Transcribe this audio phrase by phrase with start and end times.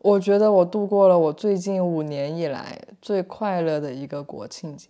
[0.00, 4.88] 我觉得我度过了我最近五年以来最快乐的一个国庆节。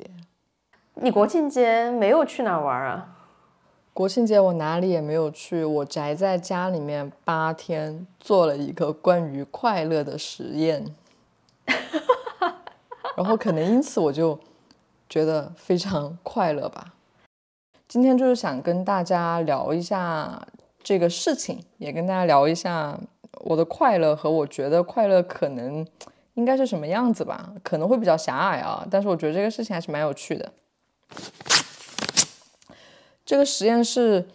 [0.95, 3.17] 你国庆节没有去哪儿玩啊？
[3.95, 10.95] 国庆节我哪里也没有去，我宅在家里面八天，做了一个关于快乐的实验。
[13.17, 14.39] 然后可能因此我就
[15.09, 16.95] 觉得非常快乐吧。
[17.89, 20.47] 今天就是想跟大家聊一下
[20.83, 22.99] 这个事情，也跟大家聊一下
[23.33, 25.87] 我的快乐和我觉得快乐可能
[26.35, 27.53] 应该是什么样子吧。
[27.63, 30.53] 可能会比较狭隘啊，但是我觉得这个事情还是蛮有趣的。
[33.25, 34.27] 这个实验是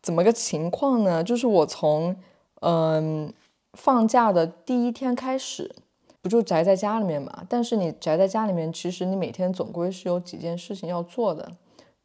[0.00, 1.24] 怎么个情况呢？
[1.24, 2.16] 就是我从
[2.60, 3.32] 嗯
[3.72, 5.74] 放假的第一天开始。
[6.20, 7.44] 不就宅在家里面嘛？
[7.48, 11.48] 但是你宅在家里面，其实你每天总归是有几件事情要做的。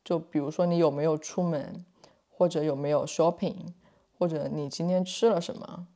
[0.05, 1.83] 就比如说你有没有出门，
[2.29, 3.55] 或者有没有 shopping，
[4.19, 5.87] 或者你今天吃了什么，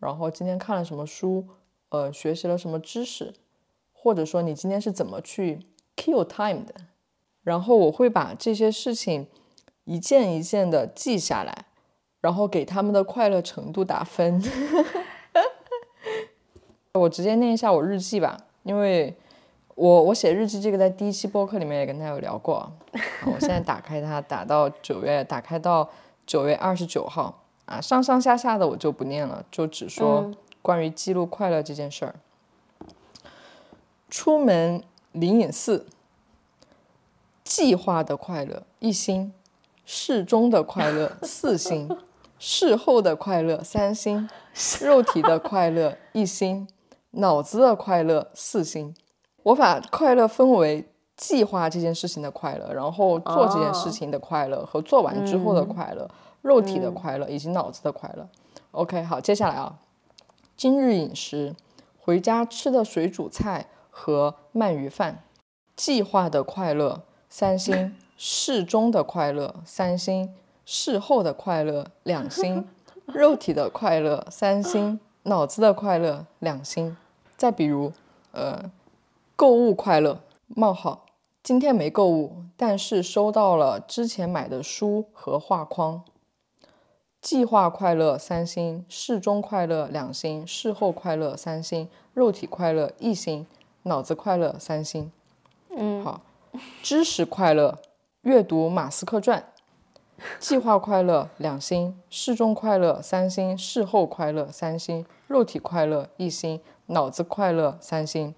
[0.00, 1.46] 然后今天看了什么书，
[1.90, 3.34] 呃，学习了什么知识，
[3.92, 5.60] 或者说你今天是怎么去
[5.94, 6.74] kill time 的。
[7.42, 9.26] 然后我会把这些事情
[9.84, 11.66] 一件一件的记下来，
[12.20, 14.42] 然后给他们的快乐程度打分。
[16.92, 19.14] 我直接念一下我日记吧，因为
[19.74, 22.70] 我我写日记这个在第一期播客里面也跟他有聊过。
[23.26, 25.88] 我现在打开它，打到九月，打开到
[26.26, 30.28] 九月二十九号啊，上上下下的我就不念了，就只说
[30.60, 32.16] 关于记录快乐这件事儿。
[34.08, 34.82] 出门
[35.12, 35.86] 灵隐寺，
[37.44, 39.32] 计划的快乐一星，
[39.84, 41.96] 事中的快乐四星，
[42.40, 44.28] 事后的快乐三星，
[44.82, 46.66] 肉体的快乐一星。
[47.12, 48.94] 脑子的快乐四星，
[49.42, 56.08] 我把快乐分为计划这件事情的快乐，然后做这件事情的快乐和做完之后的快乐，
[56.42, 58.28] 肉体的快乐以及脑子的快乐。
[58.72, 59.78] OK，好，接下来啊，
[60.56, 61.54] 今日饮食，
[61.98, 65.22] 回家吃的水煮菜和鳗鱼饭，
[65.76, 70.34] 计划的快乐三星，事中的快乐三星，
[70.64, 72.68] 事后的快乐两星，
[73.06, 75.00] 肉体的快乐三星。
[75.24, 76.96] 脑子的快乐两星，
[77.36, 77.92] 再比如，
[78.32, 78.70] 呃，
[79.36, 81.04] 购物快乐冒号，
[81.42, 86.02] 今天没购物，但是收到了之前买的书和画框。
[87.20, 93.46] 计划快乐三星，事中快乐两星，事后快乐三星，肉体快乐一星，
[93.82, 95.12] 脑子快乐三星。
[95.76, 96.22] 嗯，好，
[96.82, 97.78] 知识快乐，
[98.22, 99.44] 阅读马斯克传。
[100.38, 108.34] 计划快乐两星，事中快乐三星，事后快乐三星，肉体快乐一星，脑子快乐三星，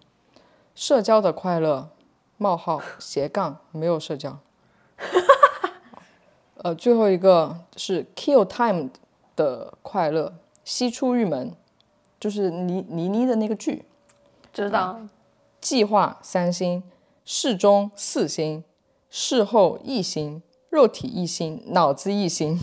[0.75, 1.89] 社交的快乐
[2.37, 4.39] 冒号斜杠没有社交，
[6.63, 8.89] 呃，最后一个是 kill time
[9.35, 10.33] 的快乐，
[10.65, 11.57] 西出玉门，
[12.21, 13.85] 就是倪倪妮的那个剧，
[14.53, 15.01] 知道，
[15.61, 16.85] 计划三星，
[17.25, 18.63] 事中四星，
[19.11, 20.43] 事后一星。
[20.71, 22.59] 肉体一星，脑子一星。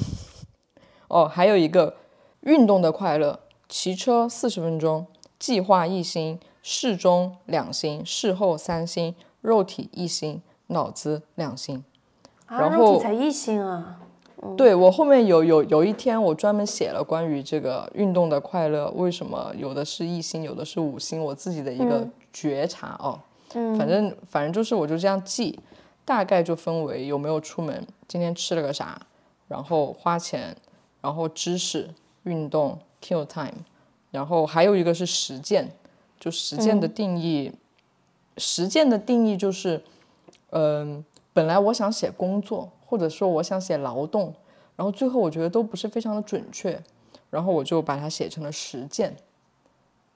[1.09, 1.97] 哦，还有一个
[2.39, 5.05] 运动的快乐，骑车四十分钟，
[5.37, 11.83] 计划一星，事中两星，事后三星，肉体一星，脑子两心。
[12.49, 13.99] 啊，肉体才一星啊！
[14.57, 23.19] 对我后面有有有一天，我专门写了关于这个运动的快乐，为什么有的是一星，有的是五星，我自己的一个觉察哦。
[23.53, 25.59] 嗯，反正反正就是我就这样记。
[26.05, 28.99] 大概就分为有没有出门，今天吃了个啥，
[29.47, 30.55] 然后花钱，
[31.01, 31.87] 然后知识、
[32.23, 33.53] 运动、kill time，
[34.09, 35.69] 然后还有一个是实践，
[36.19, 37.51] 就实践的定义，
[38.37, 39.83] 实践的定义就是，
[40.49, 41.05] 嗯，
[41.39, 44.33] 本来我想写工作，或者说我想写劳动，
[44.75, 46.77] 然后最后我觉得都不是非常的准确，
[47.29, 49.15] 然后我就把它写成了实践，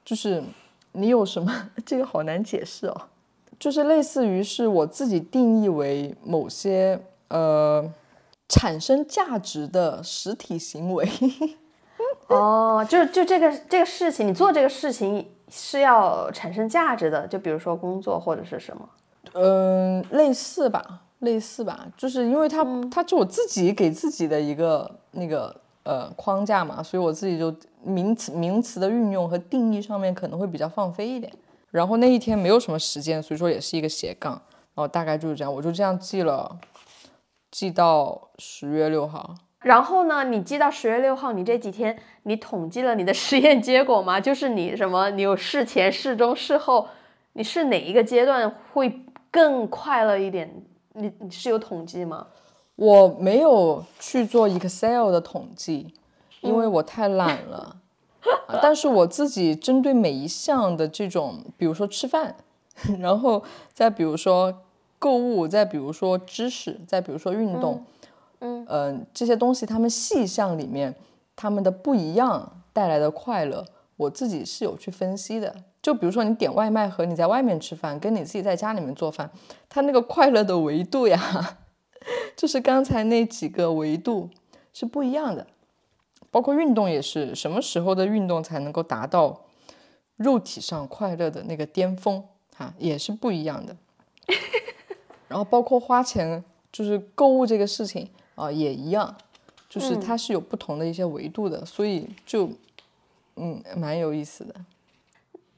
[0.04, 0.44] 就是
[0.92, 3.04] 你有什么， 这个好难解释哦。
[3.58, 7.90] 就是类似于是我自己定义为某些呃
[8.50, 11.08] 产生价值的实体行为。
[12.28, 18.90] 哦，就就这个这个事情，你做这个事情是要产生价值的，就比如说工作或者是什么？
[19.36, 27.54] 嗯，类似吧，类似吧，就是因为它它就我自己给自己的一个那个呃框架嘛，所以我自己就
[27.84, 31.32] 名词名词的运用和定义上面可能会比较放飞一点。
[31.72, 34.34] 然后那一天没有什么时间，所以说也是一个斜杠，
[34.76, 36.60] 然后大概就是这样，我就这样记了，
[37.50, 39.34] 记到十月六号。
[39.62, 44.20] 然后呢，你记到十月六号，你这几天你统计了你的实验结果吗？
[44.20, 46.88] 就是你什么，你有事前、事中、事后，
[47.32, 50.54] 你是哪一个阶段会更快乐一点？
[50.94, 52.28] 你你是有统计吗？
[52.76, 55.94] 我没有去做 Excel 的统计，
[56.42, 57.58] 因为我太懒了。
[57.58, 62.36] 啊但是我自己针对每一项的这种，比如说吃饭，
[63.00, 63.44] 然后
[63.74, 64.54] 再比如说
[65.00, 67.84] 购物，再比如说知识，再比如说运动，
[68.40, 70.96] 嗯呃这些东西，他们细项里面
[71.36, 73.66] 他们的不一样带来的快乐，
[73.98, 75.56] 我自己是有去分析的。
[75.84, 79.30] 就比如说你点外卖和你在外面吃饭，跟你自己在家里面做饭，
[79.70, 81.60] 它那个快乐的维度呀，
[82.36, 84.30] 就是刚才那几个维度
[84.74, 85.46] 是不一样的。
[86.32, 89.42] 包括运动也是，什么时候的运动才能够达到
[90.16, 92.24] 肉体上快乐的那个巅峰
[92.56, 93.76] 哈、也是不一样的。
[95.28, 99.16] 然后包括花钱，就是购物这个事情啊、也一样，
[99.70, 102.50] 就是它是有不同的一些维度的，所以就
[103.36, 104.56] 嗯蛮有意思的。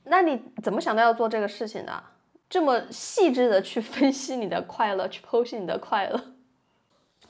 [0.05, 2.03] 那你怎么想到要做这个事情的？
[2.47, 6.21] 这么细致的去分析你的快乐，去剖析你的快乐。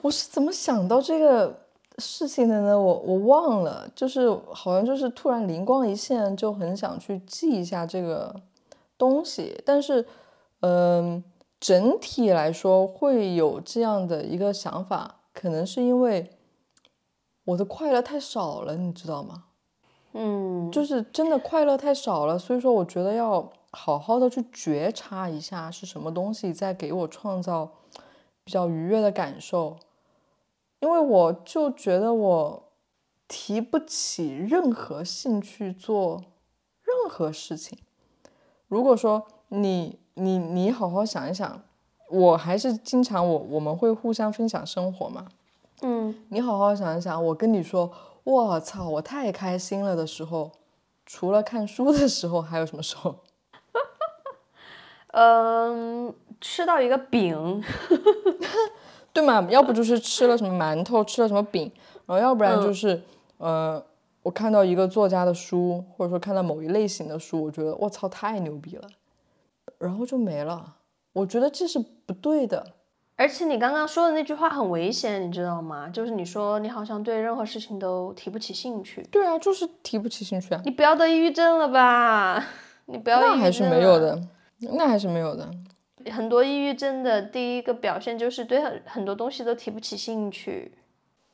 [0.02, 1.68] 我是怎么想到这个
[1.98, 2.78] 事情的呢？
[2.80, 8.36] 我我忘了，就是好像就是突然灵光一现，就很想去记一下这个
[8.98, 9.60] 东西。
[9.66, 10.06] 但是，
[10.60, 11.24] 嗯、
[11.62, 16.30] 整体来说会有这样的一个想法，可能是因为
[17.46, 19.46] 我的快乐太少了，你知道吗？
[20.18, 27.70] 嗯，就是真的快乐太少了，所以说我觉得要好好的去觉察一下是什么东西在给我创造
[28.46, 29.76] 比较愉悦的感受，
[30.80, 32.64] 因为我就觉得我
[33.28, 36.22] 提不起任何兴趣做
[36.82, 37.78] 任何事情。
[38.70, 41.62] 如果说你你你好好想一想，
[42.10, 45.28] 我还是经常我我们会互相分享生活嘛，
[45.82, 47.92] 嗯，你好好想一想，我跟你说，
[48.26, 50.52] 我操，我太开心了的时候，
[51.06, 53.16] 除了看书的时候，还有什么时候？
[55.14, 57.64] 嗯，吃到一个饼，
[59.14, 59.48] 对嘛？
[59.50, 61.72] 要不就是吃了什么馒头，吃了什么饼，
[62.06, 63.00] 然后要不然就是，
[63.38, 63.82] 呃，
[64.24, 68.88] 我看到一个作家的书，或者说看到某一类型的书，我觉得我操，太牛逼了，
[69.78, 70.78] 然后就没了。
[71.14, 72.74] 我觉得这是不对的。
[73.18, 75.88] 而且你刚刚说的那句话很危险，你知道吗？
[75.90, 80.62] 就是你说你好像对任何事情都提不起兴趣，对啊，就是提不起兴趣啊。
[80.66, 82.46] 你不要得抑郁症了吧？
[82.88, 83.98] 你不要那还是没有。
[84.00, 84.22] 的，
[84.74, 85.50] 那还是没有的。
[86.12, 90.74] 很多抑郁症的第一个表现就是对很很多东西都提不起兴趣。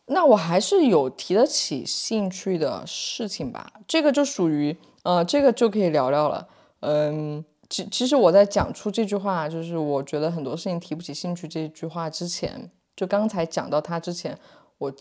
[0.05, 6.47] 那我还是有提得起兴趣的事情吧，这个就属于呃，这个就可以聊聊了。
[6.81, 14.37] 嗯，其其实我在讲出这句话，就是我觉得很多事情提不起兴趣这句话之前，就刚才讲到他之前，
[14.77, 14.93] 我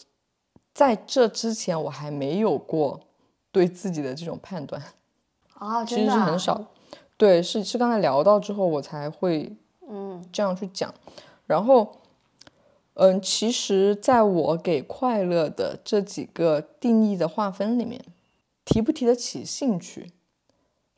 [0.73, 3.01] 在这之前我还没有过
[3.51, 4.81] 对自己的这种判断，
[5.59, 6.65] 啊，其实是很少。
[7.17, 9.53] 对，是是刚才聊到之后，我才会
[9.89, 10.95] 嗯这样去讲。
[11.47, 11.97] 然后，
[12.95, 18.01] 嗯，其实在我给快乐的这几个定义的划分里面，
[18.65, 20.13] 提不提得起兴趣，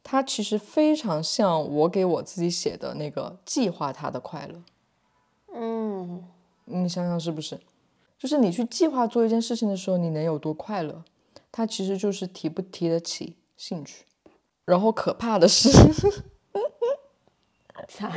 [0.02, 4.62] 它其实非常像我给我自己写的那个计划它的快乐。
[5.54, 6.24] 嗯，
[6.64, 7.60] 你想想是不是？
[8.18, 11.02] 就是你去计划做一件事情的时候，你能有多快乐？
[11.50, 14.04] 它其实就是提不提得起兴趣。
[14.64, 15.70] 然后可怕的是，
[17.88, 18.12] 啥？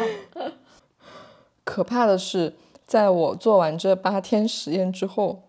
[1.64, 2.56] 可怕的是，
[2.86, 5.44] 在我做完这八天实验之后，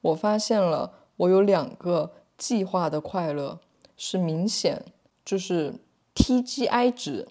[0.00, 3.60] 我发现了我有两个计划的快乐
[3.96, 4.84] 是明显
[5.26, 5.74] 就是
[6.14, 7.28] TGI 值，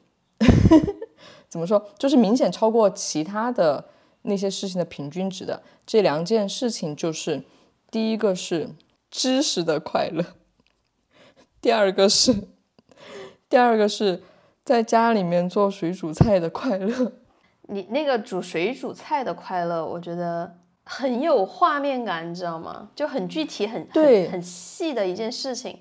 [1.49, 1.89] 怎么说？
[1.97, 3.85] 就是明显超过其他的
[4.23, 5.63] 那些事情的平均值的。
[5.85, 7.41] 这两件事情就是，
[7.89, 8.69] 第一个是
[9.09, 10.23] 知识的快乐，
[11.61, 12.49] 第二个是，
[13.47, 14.21] 第二个是
[14.65, 17.13] 在家里面做水煮菜的快乐。
[17.67, 22.89] 你那个煮水煮菜的快乐，我觉得很有画面感，你知道吗？
[22.93, 25.79] 就很具体、很对很很细的一件事情。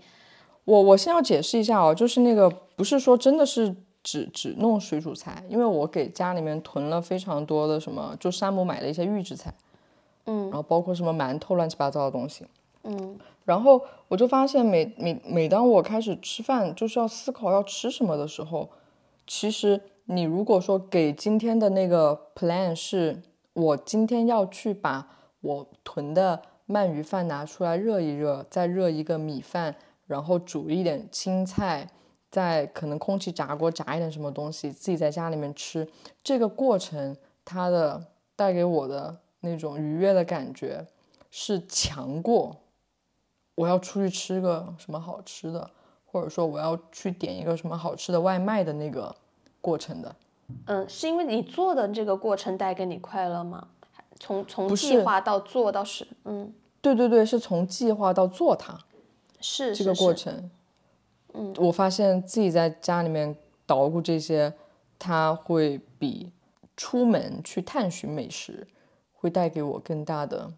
[0.65, 9.53] 我我先要解释一下哦，就是那个不是说真的是只只弄水煮菜，因为我给家里面囤了非常多的什么，就山姆买了一些预制菜，
[10.27, 12.47] 嗯然后包括什么馒头乱七八糟的东西，
[12.85, 13.19] 嗯。
[13.45, 13.79] 然后
[14.09, 18.71] 我就发现每每每当我开始吃饭，就是要思考要吃什么的时候，
[19.27, 23.21] 其实你如果说给今天的那个 plan 是
[23.53, 25.07] 我今天要去把
[25.43, 31.89] 我囤的鳗鱼饭拿出来热一热，再热一个米饭，然后煮一点青菜，
[32.31, 35.89] 再可能空气炸锅炸一点什么东西，自己在家里面吃，
[36.23, 38.07] 这个过程它的
[38.37, 40.87] 带给我的那种愉悦的感觉
[41.31, 42.57] 是强过
[43.55, 45.71] 我要出去吃个什么好吃的，
[46.05, 49.15] 或者说我要去点一个什么好吃的外卖的那个
[49.61, 50.15] 过程的。
[50.67, 53.69] 嗯，是因为你做的这个过程带给你快乐吗？
[54.21, 58.79] 从从计划到做到是，嗯，对对对，是从计划到做它。
[59.47, 60.51] 是这个过程，
[61.35, 63.37] 嗯，我发现自己在家里面
[63.67, 64.55] 捣鼓这些，
[64.99, 66.33] 它会比
[66.75, 68.67] 出门去探寻美食
[69.13, 70.51] 会带给我更大的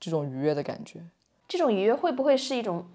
[0.00, 1.04] 这种愉悦的感觉。
[1.46, 2.86] 这种愉悦会不会是一种，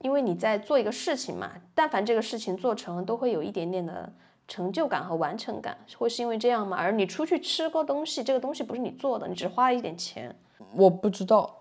[0.00, 4.12] 因为你在做一个事情嘛，但凡这个事情做成了，都会有一点点的
[4.48, 6.76] 成就感和完成感，会是因为这样吗？
[6.76, 10.34] 而你出去吃过东西，这个东西不是你做的，你只花了一点钱，
[10.74, 11.57] 我不知道，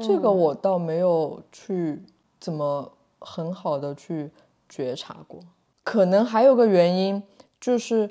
[0.00, 2.02] 这个我倒没有去
[2.40, 4.30] 怎么很好的去
[4.68, 5.40] 觉察过。
[5.84, 7.22] 可能还有个原因，
[7.60, 8.08] 就是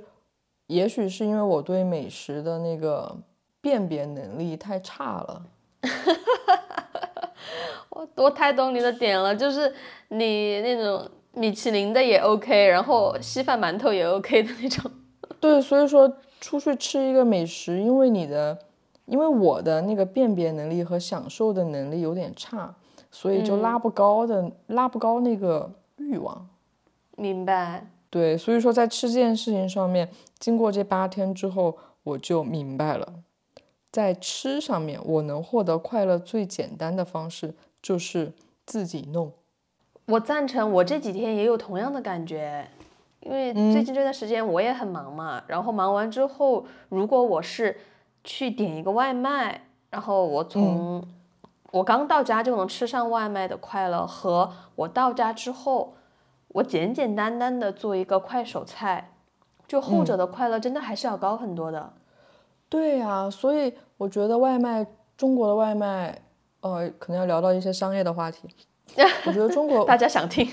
[0.67, 3.17] 也许是因为我对美食的那个
[3.61, 5.45] 辨别能力太差了。
[7.89, 9.73] 我我太懂你的点了，就是
[10.09, 14.91] 你那种米其林的也 OK，然后稀饭馒头也 OK 的那种。
[15.39, 18.57] 对，所以说出去吃一个美食，因为你的，
[19.11, 22.73] 因为我的那个辨别能力和享受的能力有点差，
[23.11, 26.47] 所以就拉不高的，拉不高那个欲望。
[27.17, 27.85] 明白。
[28.09, 33.15] 对，所以说在吃这件事情上面，经过这八天之后，我就明白了，
[33.91, 38.31] 在吃上面，我能获得快乐最简单的方式就是
[38.65, 39.29] 自己弄。
[40.05, 42.65] 我赞成，我这几天也有同样的感觉，
[43.19, 47.77] 因为最近这段时间我也很忙嘛，然后忙完之后，如果我是
[48.23, 51.03] 去点一个外卖，然后我从
[51.71, 55.95] 我刚到家就能吃上外卖的快乐，和我到家之后。
[56.53, 59.13] 我简简单单的做一个快手菜，
[59.69, 61.93] 就后者的快乐真的还是要高很多的。
[62.67, 64.85] 对呀，所以我觉得外卖，
[65.15, 66.21] 中国的外卖，
[66.59, 68.49] 呃，可能要聊到一些商业的话题。
[69.25, 70.45] 我觉得中国 大家想听。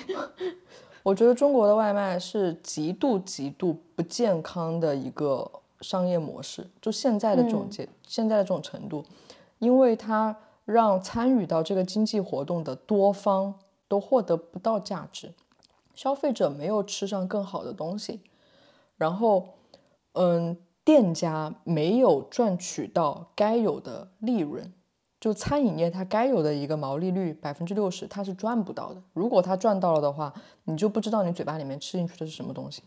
[1.02, 9.04] 我觉得中国的外卖是极度极度不健康的一个商业模式，就现在的这种阶，现在的这种程度，
[9.58, 13.54] 因为它让参与到这个经济活动的多方
[13.86, 15.32] 都获得不到价值。
[15.94, 18.20] 消费者没有吃上更好的东西，
[18.96, 19.48] 然后，
[20.12, 24.72] 嗯，店家没有赚取到该有的利润，
[25.20, 29.02] 就餐饮业它该有的一个毛利率百分之六十，它是赚不到的。
[29.12, 30.32] 如果它赚到了的话，
[30.64, 32.82] 你就不知道你嘴巴里面吃进去的是什么东西。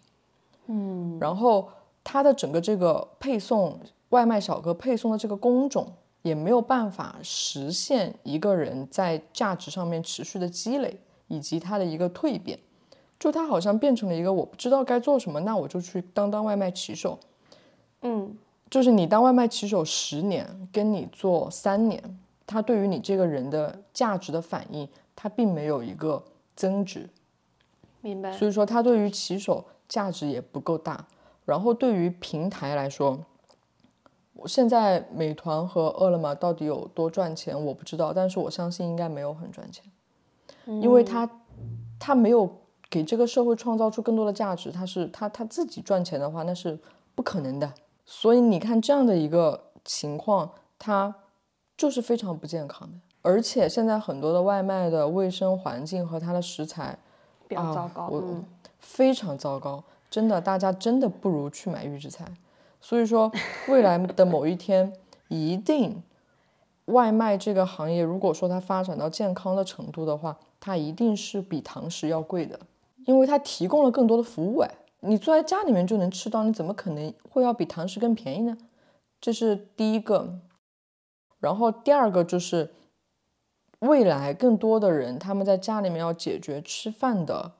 [0.67, 1.67] 嗯，然后
[2.03, 3.79] 它的整个这个配送
[4.09, 5.93] 外卖小哥配送的这个工种
[6.23, 12.59] 也没有办法实现一个人在价值上面持续的积累以及他的一个蜕变。
[13.19, 17.19] 就他好像变成了一个我不知道该做什么，那我就去当当外卖骑手。
[18.01, 18.35] 嗯，
[18.67, 26.23] 就是你当外卖骑手十年，跟你做三年，他对于你这个人的价值的反应，他并没有一个
[26.55, 27.07] 增值。
[28.01, 28.31] 明白。
[28.31, 31.05] 所以说他对于骑手价值也不够大。
[31.45, 33.19] 然后对于平台来说，
[34.45, 39.83] 现在美团和饿了么到底有多赚钱，我不知道，但是我相信应该没有很赚钱，
[40.65, 41.29] 因为它
[41.99, 42.57] 它没有。
[42.91, 46.77] 给这个社会创造出更多的价值，它是它它自己赚钱的话，那是
[47.15, 47.73] 不可能的。
[48.03, 51.15] 所以你看这样的一个情况，它
[51.77, 52.97] 就是非常不健康的。
[53.21, 56.99] 而且现在很多的外卖的卫生环境和它的食材
[57.47, 58.43] 比较糟糕，嗯，
[58.79, 59.81] 非常糟糕。
[60.11, 62.25] 真的，大家真的不如去买预制菜。
[62.81, 63.31] 所以说，
[63.69, 64.93] 未来的某一天，
[65.29, 66.03] 一定
[66.85, 72.59] 外卖这个行业，如果说它发展到健康的程度的话，它一定是比堂食要贵的。
[73.05, 78.57] 因为它提供了更多的服务，哎，你坐在家里面就能吃到，你怎么可能会要比堂食更便宜呢？
[79.21, 80.39] 这是第一个。
[81.39, 82.71] 然后第二个就是，
[83.79, 87.53] 未来更多的人他们在家里面要解决吃饭的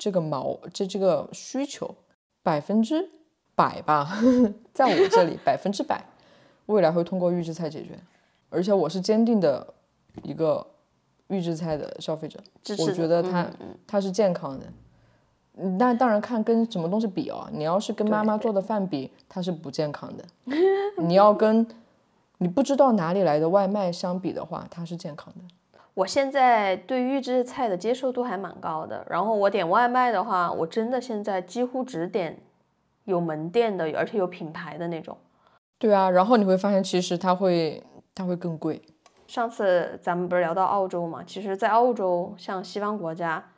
[0.00, 1.94] 这个毛这这个需求，
[2.42, 3.08] 百分之
[3.54, 4.18] 百吧，
[4.74, 6.04] 在我这里百分之百，
[6.66, 7.96] 未来会通过预制菜解决，
[8.48, 9.74] 而且我是坚定的
[10.24, 10.66] 一个。
[11.32, 12.40] 预制菜的消费者，
[12.80, 13.46] 我觉得它
[13.86, 14.66] 它是健康的，
[15.78, 17.48] 那当然看跟什么东西比哦。
[17.52, 20.24] 你要是跟妈妈做的饭比，它是不健康的。
[20.98, 21.64] 你要跟
[22.38, 25.44] 你不知道哪里来的外卖相比的话，它是健康的。
[26.00, 32.38] 我现在对预制菜的接受度还蛮高的，然后我点外卖的话，我真的现在几乎只点
[33.04, 35.16] 有门店的，而且有品牌的那种。
[35.78, 37.82] 对啊，然后你会发现其实它会
[38.14, 38.80] 它会更贵。
[39.26, 41.22] 上次咱们不是聊到澳洲嘛？
[41.26, 43.50] 其实，在澳洲，像西方国家，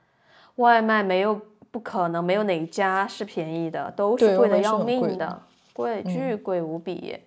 [0.57, 7.21] 外卖没有不可能没有哪家是便宜的，都是贵的要命的，贵巨贵无比。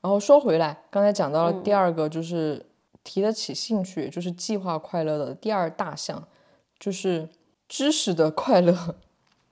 [0.00, 2.64] 然后说回来，刚才讲到了第二个，就是
[3.04, 6.26] 提得起兴趣，就是计划快乐的第二大项，
[6.78, 7.28] 就是
[7.68, 8.96] 知识的快乐。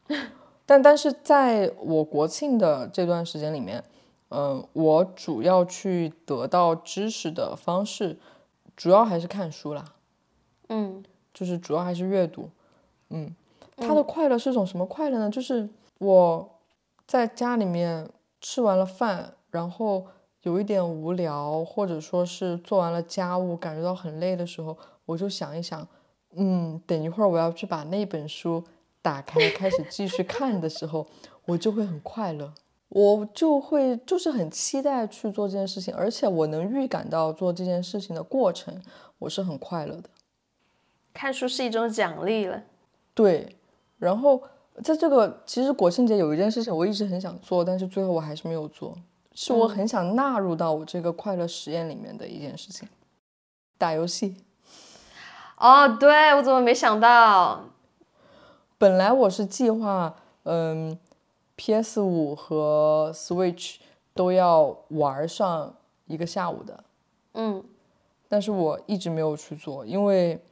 [0.64, 3.84] 但但是在我国庆的这段时间里面。
[4.30, 8.18] 嗯，我主要去得到知识的方式，
[8.76, 9.82] 主要还是看书啦。
[10.68, 11.02] 嗯
[11.32, 12.50] 就是主要还是阅读。
[13.08, 13.34] 嗯，
[13.78, 15.30] 它的快乐是种什么快乐呢？
[15.30, 16.58] 就是我
[17.06, 18.06] 在家里面
[18.42, 20.06] 吃完了饭，然后
[20.48, 24.74] 有一点无聊，或者说是做完了家务，感觉到很累的时候，
[25.04, 25.86] 我就想一想，
[26.36, 28.64] 嗯，等一会儿我要去把那本书
[29.02, 31.06] 打开，开始继续看的时候，
[31.44, 32.54] 我就会很快乐。
[32.88, 38.82] 我就会就是很期待去做这件事情，而且我能预感到做这件事情的过程，
[39.18, 40.08] 我是很快乐的。
[41.12, 42.62] 看书是一种奖励了。
[43.12, 43.54] 对，
[43.98, 44.42] 然后
[44.82, 48.96] 在这个其实国庆节有一件事情我一直很想做，但是最后我还是没有做，
[49.40, 52.88] 是我很想纳入到我这个快乐实验里面的一件事情，
[53.78, 54.34] 打游戏。
[55.58, 57.66] 哦，对，我怎么没想到？
[58.78, 60.98] 本来我是计划，嗯
[61.54, 63.76] ，PS 五和 Switch
[64.12, 65.72] 都要玩上
[66.06, 66.82] 一个下午的，
[67.34, 67.62] 嗯，
[68.28, 70.44] 但是我一直没有去做，因为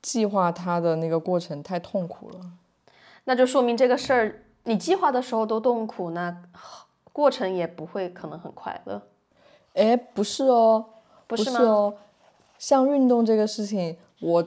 [0.00, 2.40] 计划它的那个过程太痛苦了。
[3.24, 6.34] 那就说明这个事儿你计划的时候都痛苦，那
[7.20, 9.02] 过程也不会可能很快乐。
[9.74, 10.82] 哎，不是哦，
[11.26, 11.94] 不不是吗哦，
[12.58, 14.42] 像运动这个事情，我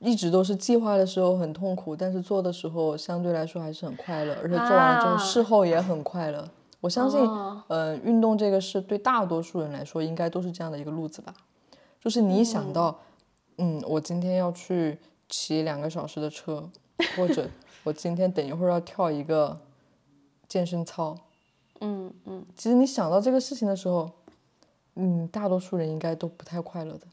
[0.00, 6.48] 一直都是计划的时候很痛苦，但是做的时候相对来说还是很快乐，而且做完之后啊事后也很快乐。
[6.80, 11.32] 我相信，哦呃，运动这个事对大多数人来说应该都是这样的一个路子吧，
[12.00, 12.98] 就是你想到，
[13.58, 16.68] 嗯，我今天要去骑两个小时的车，
[17.16, 17.48] 或者
[17.84, 19.58] 我今天等一会儿要跳一个
[20.46, 21.16] 健身操，
[21.80, 24.10] 嗯嗯，其实你想到这个事情的时候，
[24.94, 27.06] 嗯，大多数人应该都不太快乐的。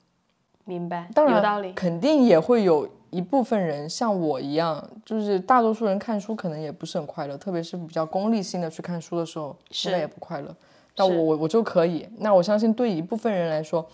[0.65, 1.74] 明白，当然，有道理。
[1.74, 9.50] 肯定也会有一部分人像我一样，就是大多数人看书可能也不是很快乐，特别是比较功利性的去看书的时候，
[9.86, 10.55] 应该是也不快乐。
[10.96, 13.86] 但我我我就可以，那我相信对一部分人来说，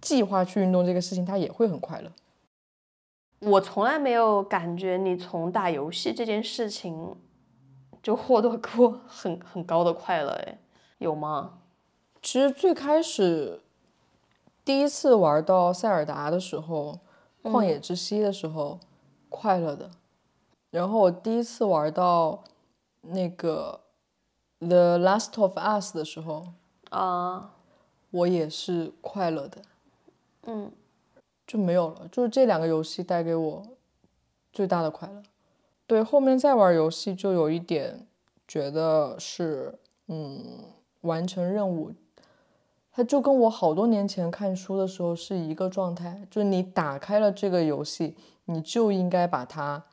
[0.00, 2.10] 计划去运动这个事情，他也会很快乐。
[3.40, 7.14] 我从来没有感觉你从打游戏这件事情
[8.06, 10.58] 就获得过很很高的快乐，哎，
[10.98, 11.58] 有吗？
[12.22, 13.60] 其实最开始
[14.64, 17.00] 第一次玩到塞尔达的时候，
[17.42, 18.78] 旷野之息的时候，
[19.28, 19.90] 快乐的。
[20.70, 22.44] 然后我第一次玩到
[23.00, 23.80] 那个
[24.60, 26.52] The Last of Us 的时候，
[26.90, 27.54] 啊、
[28.12, 29.62] 我也是快乐的，
[30.44, 30.70] 嗯，
[31.44, 32.06] 就没有了。
[32.12, 33.66] 就是这两个游戏带给我
[34.52, 35.20] 最大的快乐。
[35.86, 38.06] 对，后面再玩游戏就有一点
[38.48, 40.42] 觉得是，嗯，
[41.02, 41.92] 完成任务。
[42.92, 49.84] 它就跟我好多年前看书的时候是一个状态，就是你打开了这个游戏，你就应该把它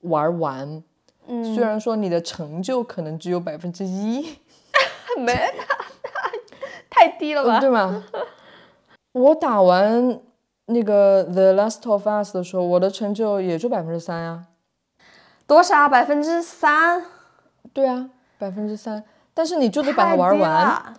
[0.00, 0.82] 玩完。
[1.26, 4.38] 嗯，虽然说你的成就可能只有百分之一，
[5.20, 5.34] 没，
[6.88, 7.60] 太低了吧？
[7.60, 8.04] 对吗？
[9.12, 10.18] 我打完
[10.66, 14.46] 那个 The Last of Us 的时候，我的成就也就百分之三呀。
[15.48, 15.88] 多少？
[15.88, 17.02] 百分之三？
[17.72, 20.94] 对啊，百分之三，但是你就得把它玩完。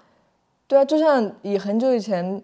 [0.68, 2.44] 对啊，就像以很久以前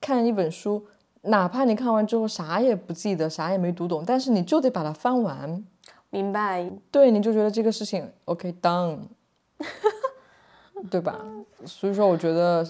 [0.00, 0.86] 看一本书，
[1.22, 5.64] 哪怕你看完之后啥也不记得，啥也没读懂，但是你就得把它翻完。
[6.10, 6.70] 明白。
[6.92, 9.00] 对，你就觉得这个事情 OK done，
[10.88, 11.18] 对吧？
[11.66, 12.64] 所以说，我觉得，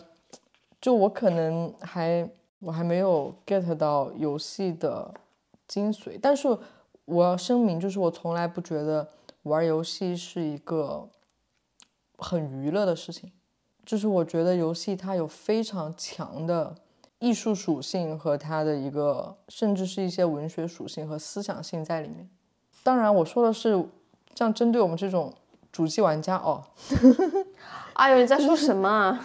[0.81, 2.29] 就我可能还
[2.61, 5.13] 我还没有 get 到游戏的
[5.67, 6.49] 精髓，但是
[7.09, 9.09] 我要声明，就是我从来不觉得
[9.45, 11.09] 玩游戏是一个
[12.19, 13.33] 很娱乐的事情，
[13.85, 16.77] 就是我觉得游戏它有非常强的
[17.19, 22.29] 艺术属性和它的一个，甚至是一些文学属性和思想性在里面。
[22.83, 23.83] 当然，我说的是
[24.35, 25.33] 像针对我们这种
[25.73, 26.63] 主机玩家哦，
[27.95, 29.25] 哎呦，你在说什么啊？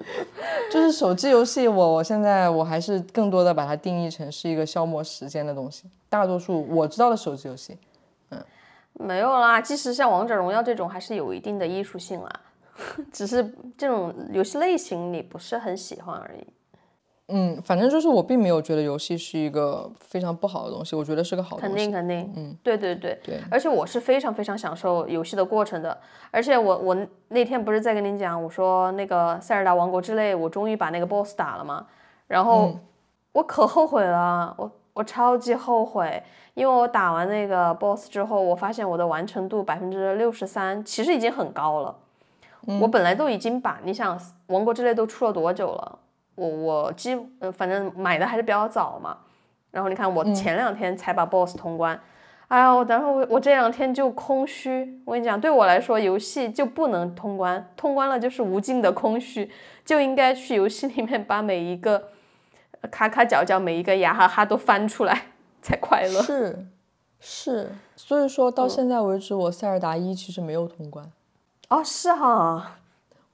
[0.70, 5.90] 就是手机游戏我，我现在我还是更多的把它定义成是一个消磨时间的东西。
[6.08, 7.76] 大多数我知道的手机游戏，
[8.30, 8.42] 嗯
[8.94, 12.40] 没有啦，即使像王者荣耀这种，还是有一定的艺术性啦。
[13.12, 16.46] 只是这种游戏类型你不是很喜欢而已。
[17.30, 21.84] 嗯，反正就是我并没有觉得游戏是一个非常不好的东西，我觉得是个好肯东西。
[21.84, 25.96] 定肯定，嗯，对对对，对而且我是非常非常享受游戏的过程的。
[26.30, 26.96] 而且我我
[27.28, 31.86] 那天不是在跟你讲，我说那个塞尔达王国之泪，我终于把那个 BOSS 打了嘛，
[32.28, 32.78] 然后
[33.32, 36.22] 我可后悔了，我我超级后悔，
[36.54, 41.94] 因为我打完那个 BOSS 之后，我发现我的完成度百分之六十三，其实已经很高了。
[42.80, 45.98] 我本来都已经把你想王国之泪都出了多久了？
[46.38, 49.18] 我我基呃反正买的还是比较早嘛，
[49.72, 52.00] 然后你看我前两天才把 BOSS 通关，
[52.48, 55.02] 哎呀，我然后我我这两天就空虚。
[55.04, 59.50] 我跟你讲，对我来说，游戏就不能通关，通关了就是无尽的空虚，
[59.84, 62.08] 就应该去游戏里面把每一个
[62.90, 65.22] 卡卡角角、每一个牙哈哈都翻出来。
[65.60, 66.22] 才快乐。
[66.22, 66.66] 是
[67.18, 71.10] 是，所以说嗯到现在为止，我塞尔达一其实没有通关，
[71.68, 72.78] 哦，是哈，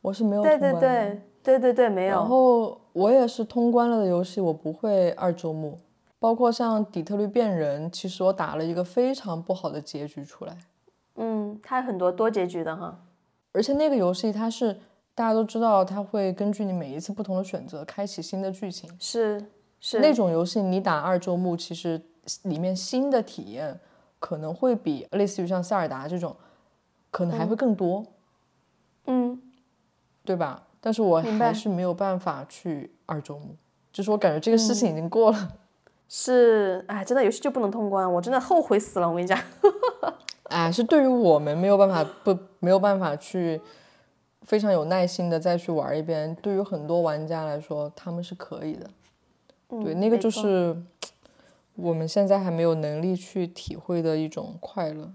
[0.01, 0.81] 我是没有对通关的。
[0.81, 2.25] 对对对对对，没有然有。
[2.25, 5.81] 后我也是通关了的游戏，我不会二周目，
[6.21, 10.57] 包括像底特律变人，其实我打了一个非常不好的结局出来，
[11.17, 12.97] 嗯，它有很多多结局的哈。
[13.51, 14.73] 而且那个游戏它是
[15.13, 18.89] 大家都知道，它会根据你每一次不同的选择开启新的剧情。
[19.01, 19.45] 是
[19.81, 22.01] 是那种游戏你打二周目，其实
[22.43, 23.79] 里面新的体验
[24.21, 26.35] 可能会比类似于像塞尔达这种，
[27.11, 28.05] 可能还会更多，
[29.07, 29.41] 嗯，
[30.25, 30.63] 对吧？
[30.85, 33.57] 但是我还是没有办法去二周目，
[33.91, 35.49] 就是我感觉这个事情已经过了。
[36.07, 39.09] 是，哎，真的游戏就不能通关，我真的后悔死了。
[39.09, 39.39] 我跟你讲，
[40.51, 43.59] 哎，是对于我们没有办法不没有办法去
[44.43, 48.87] 非常有耐心的再去玩一遍，对于很多玩家来说，他们是可以的。
[49.71, 50.77] 对，嗯那个就是
[51.77, 55.11] 我们现在还没有能力去体会的一种快乐。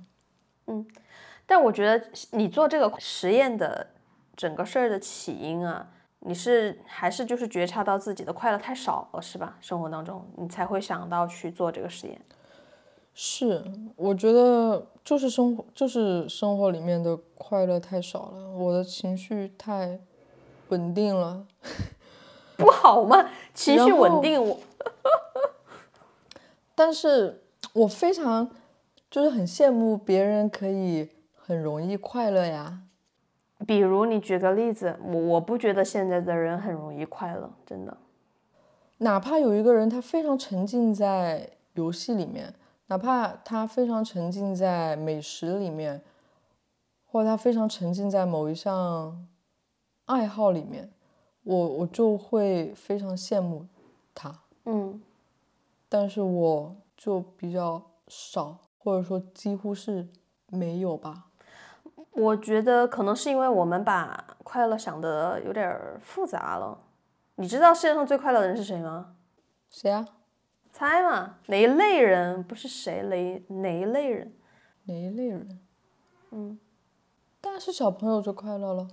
[0.66, 0.84] 嗯
[1.46, 3.88] 但我觉得你做这个实验的
[4.40, 5.86] 整个事儿的起因啊，
[6.22, 9.58] 你是还是就是觉察到自己的快乐太少了，是吧？
[9.60, 12.22] 生活当中你才会想到去做这个实验。
[13.14, 13.62] 是，
[13.98, 20.00] 我觉得就是生活，就是生活里面的快乐太少了，我的情绪太
[20.70, 21.46] 稳定了。
[22.56, 23.30] 不好吗？
[23.54, 24.58] 情绪稳定，我
[26.74, 28.50] 但是我非常
[29.12, 32.84] 就是很羡慕别人可以很容易快乐呀。
[33.68, 37.98] 比如你举个例子，我我不觉得现在的人很容易快乐，真的。
[39.00, 42.54] 哪怕有一个人他非常沉浸在游戏里面，
[42.88, 46.02] 哪怕他非常沉浸在美食里面，
[47.06, 49.28] 或者他非常沉浸在某一项
[50.06, 50.92] 爱好里面，
[51.44, 53.66] 我我就会非常羡慕
[54.14, 54.42] 他。
[54.66, 55.02] 嗯，
[55.88, 60.08] 但是我就比较少，或者说几乎是
[60.48, 61.28] 没有吧。
[62.12, 66.78] 我觉得可能是因为我们把快乐想的有点儿复杂了。
[67.36, 69.16] 你知道世界上最快乐的人是谁吗？
[69.70, 70.06] 谁啊？
[70.72, 72.44] 猜嘛，哪一类人？
[72.44, 74.34] 不是谁哪哪一类人？
[74.86, 75.60] 哪一类人？
[76.32, 76.60] 嗯，
[77.40, 78.88] 当然是小朋友就快乐了。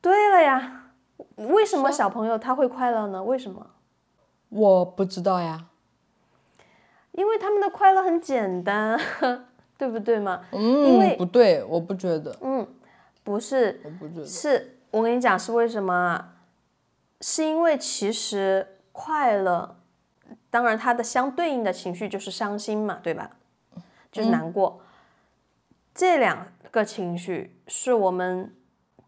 [0.00, 0.92] 对了呀，
[1.36, 3.22] 为什么小朋友他会快乐呢？
[3.22, 3.70] 为什么？
[4.48, 5.66] 我不知道呀。
[7.12, 8.98] 因为他们的快乐很简单，
[9.80, 10.42] 对不对嘛？
[10.52, 12.68] 因为嗯，不对，我不觉得，嗯，
[13.24, 14.26] 不是，我不觉得。
[14.26, 16.34] 是我跟你讲是为什么啊？
[17.22, 19.78] 是因为其实快乐，
[20.50, 23.30] 当然它的相对应的情绪就是伤心嘛，对吧？
[24.12, 24.82] 就是难过。
[25.94, 28.54] 这两个情绪是我们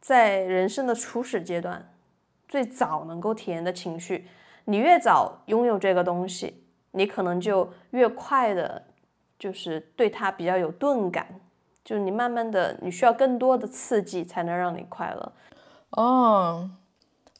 [0.01, 1.93] 在人生的初始阶段
[2.49, 4.27] 最早能够体验的情绪。
[4.65, 8.87] 你越早拥有这个东西，你可能就越快的，
[9.43, 11.27] 就是对它比较有钝感。
[11.85, 15.33] 就是你慢慢的，你需要更多的刺激才能让你快乐。
[15.91, 16.71] 哦，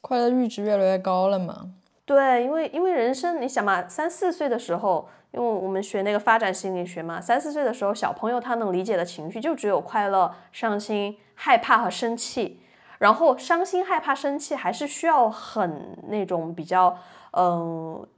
[0.01, 1.71] 快乐阈值越来越高了嘛。
[2.05, 12.59] 对，因为因为人生，你想嘛，三四岁的时候，因为我们学那个发展心理学嘛，三四岁的时候，小朋友他能理解的情绪就只有快乐、伤心、害怕和生气。
[12.99, 16.97] 然后伤心、害怕、生气还是需要很那种比较
[17.33, 18.09] 嗯、呃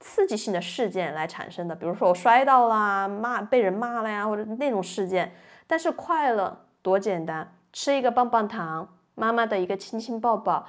[0.00, 5.32] 刺激性的事件来产生的，比如说我摔到啦、骂被人骂了呀，或者那种事件。
[5.66, 10.66] 但是快乐多简单，吃一个棒棒糖，妈妈的一个亲亲抱抱，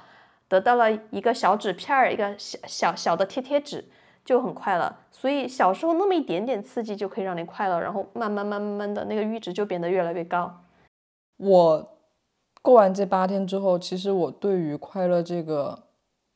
[0.48, 3.84] 得到了一个小纸片儿，一个小小小的贴贴纸，
[4.24, 4.94] 就很快乐。
[5.10, 10.62] 所以小时候那么一点点刺激就可以让你快乐，然后慢慢慢慢慢的那个阈值就变得越来越高。
[11.38, 11.98] 我
[12.60, 15.84] 过完这八天之后，其实我对于快乐这个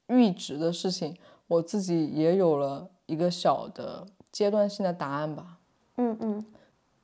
[0.09, 1.15] 阈值的事情，
[1.49, 5.59] 我自己也有了一个小的阶段性的答案吧。
[5.97, 6.45] 嗯嗯，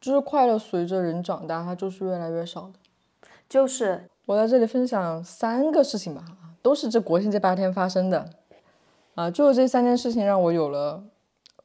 [0.00, 2.74] 就是快乐随着人长大，它就是越来越少的。
[3.48, 6.24] 就是我在这里分享三个事情吧，
[6.62, 8.30] 都是这国庆这八天发生的，
[9.14, 11.02] 啊，就是这三件事情让我有了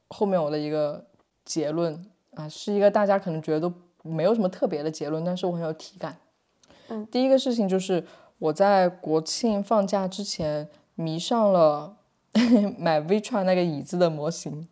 [0.08, 1.04] 后面我的一个
[1.44, 6.16] 结论啊，是一个大家可能觉得都没有什么特别的结论，但是我很有体感。
[6.88, 8.04] 嗯，第一个事情就是
[8.38, 11.95] 我在国庆放假之前迷上了
[12.78, 14.68] 买 Vitra 那个椅子的模型，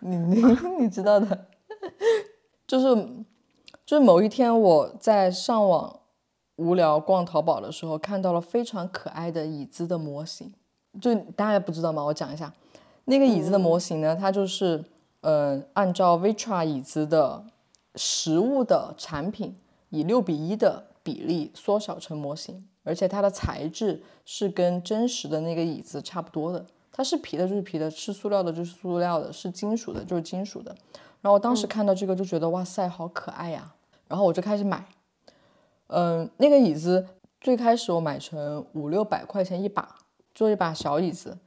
[0.00, 0.42] 你你
[0.80, 1.46] 你知道的，
[2.66, 3.08] 就是
[3.86, 6.00] 就是某一天我在上网
[6.56, 10.52] 无聊逛淘宝的时候，看到了非常可爱的椅子的模型。
[11.00, 12.02] 就大家不知道吗？
[12.02, 12.52] 我讲一下，
[13.04, 14.84] 那个椅子的模型呢，它就是
[15.20, 17.44] 呃按照 Vitra 椅子的
[17.94, 19.56] 实物的产品
[19.90, 26.66] 以六比一的比例缩小成模型，而且它的材质是跟真实的那个椅子差不多的。
[26.98, 30.74] 它是皮的就是皮的，是塑料的就是塑料的，是金属的就是金属的。
[31.20, 33.72] 然后我当时看到这个就觉得哇塞，好可爱呀！
[34.08, 34.84] 然后我就开始买。
[35.86, 37.06] 嗯，那个椅子
[37.40, 39.94] 最开始我买成五六百块钱一把，
[40.34, 41.38] 做一把小椅子，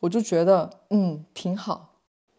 [0.00, 1.90] 我就觉得嗯挺好。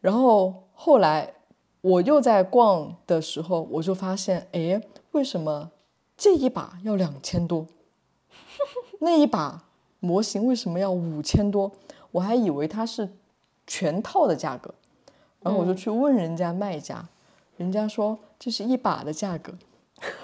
[0.02, 1.36] 然后后来
[1.80, 5.72] 我又在逛的时候，我就发现，哎，为什么
[6.18, 7.66] 这一把要两千多？
[9.00, 9.64] 那一把
[10.02, 11.72] 模型为什么要五千多？
[12.18, 13.08] 我还以为它是
[13.68, 14.74] 全套的价格，
[15.42, 17.08] 然后我就去问人家卖家，
[17.58, 19.54] 人家说这是一把的价格。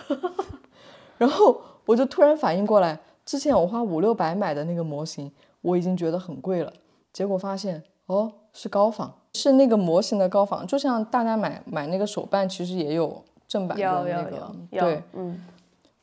[1.19, 6.73] 然后我就突然反应过来，之前我花五六百买的那个模型，我已经觉得很贵了。
[7.11, 10.65] 结果发现哦，是高仿，是那个模型的高仿。
[10.65, 15.39] 就像大家买买那个手办，其实也有正版的那个，对，嗯。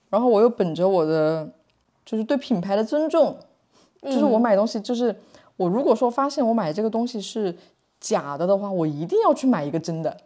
[0.09, 1.51] 然后我又本着我的
[2.05, 3.37] 就是对品牌的尊重，
[4.03, 5.15] 就是我买东西，就是
[5.61, 7.55] 我如果说发现我买这个东西是
[8.01, 10.17] 假的的话，我一定要去买一个真的。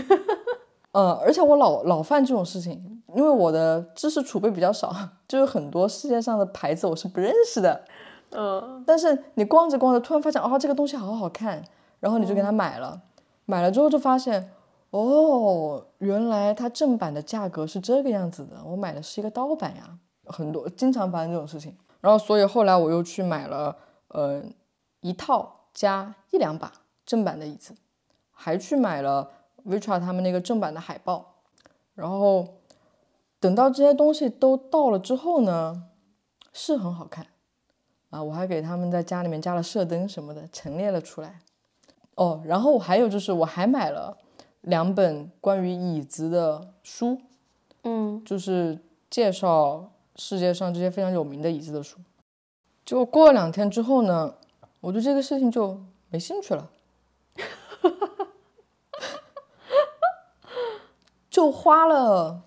[0.92, 4.90] 呃，而且我老老犯这种事情，因为我的知识储备比较少，
[5.28, 7.84] 就是很多世界上的牌子我是不认识的。
[8.30, 11.62] 嗯，但是你逛着逛着，突然发现哦，这个东西好好看，
[12.00, 13.02] 然后你就给它买了。
[13.44, 14.50] 买了之后就发现，
[14.88, 19.98] 哦，原来它正版的价格是这个样子的，我买的是一个盗版呀。
[20.26, 23.76] 很多经常发生这种事情，然后所以后来我又去买了，
[24.14, 24.42] 呃，
[25.00, 26.72] 一套加一两把
[27.04, 27.74] 正版的椅子，
[28.32, 29.30] 还去买了。
[29.66, 31.36] Vitra 他们那个正版的海报，
[31.94, 32.46] 然后
[33.40, 35.84] 等到这些东西都到了之后呢，
[36.52, 37.26] 是很好看
[38.10, 38.22] 啊！
[38.22, 41.40] 我还给他们在家里面加了射灯什么的，陈列了出来。
[42.16, 44.18] 哦，然后还有就是我还买了
[44.60, 47.18] 两本关于椅子的书，
[47.84, 51.98] 嗯，就是介绍世界上这些非常有名的椅子的书。
[52.84, 54.34] 就过了两天之后呢，
[54.80, 56.70] 我对这个事情就没兴趣了。
[61.30, 62.42] 就花了，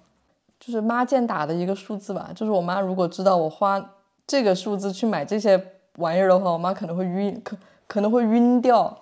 [0.59, 2.31] 就是妈见打的一个数字吧。
[2.33, 3.93] 就是我妈如果知道我花
[4.25, 8.97] 这个数字去买这些玩意儿的话，我妈可能会晕，可可能会晕掉。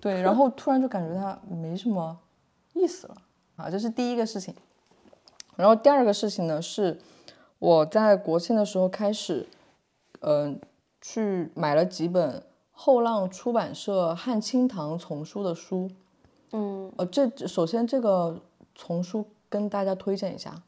[0.00, 2.18] 对，然后突然就感觉它没什么
[2.72, 3.14] 意思了
[3.56, 4.52] 啊，这是第一个事情。
[5.54, 6.98] 然后第二个事情呢，是
[7.58, 9.46] 我在国庆的时候开始，
[10.20, 10.58] 嗯，
[11.00, 15.90] 去买了几本后浪出版社汉清堂丛书的书。
[16.52, 18.40] 嗯，呃，这首先这个。
[18.76, 20.62] 丛书跟大家推荐一下，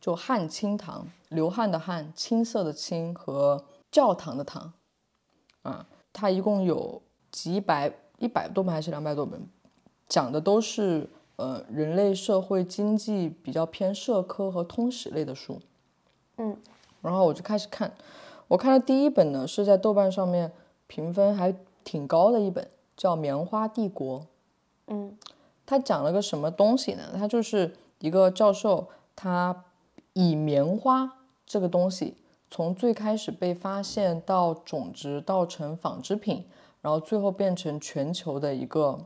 [0.00, 4.72] 就汉清堂，流汗的汗，青色的青和教堂的堂，
[5.62, 9.46] 啊，它一共有几百，一百多本还是两百多本，
[10.08, 15.60] 讲的都是呃人类社会经济比较偏社科和通史类的书，
[16.38, 16.56] 嗯，
[17.02, 17.92] 然后我就开始看，
[18.48, 20.52] 我看的第一本呢是在豆瓣上面
[20.86, 24.20] 评分还挺高的一本，叫《棉花帝国》，
[24.88, 25.16] 嗯。
[25.70, 27.10] 他讲了个什么东西呢？
[27.14, 29.66] 它就是一个教授，他
[30.14, 32.16] 以棉花这个东西
[32.50, 36.46] 从最开始被发现到种植到成纺织品，
[36.80, 38.98] 然后最后变成全球的一个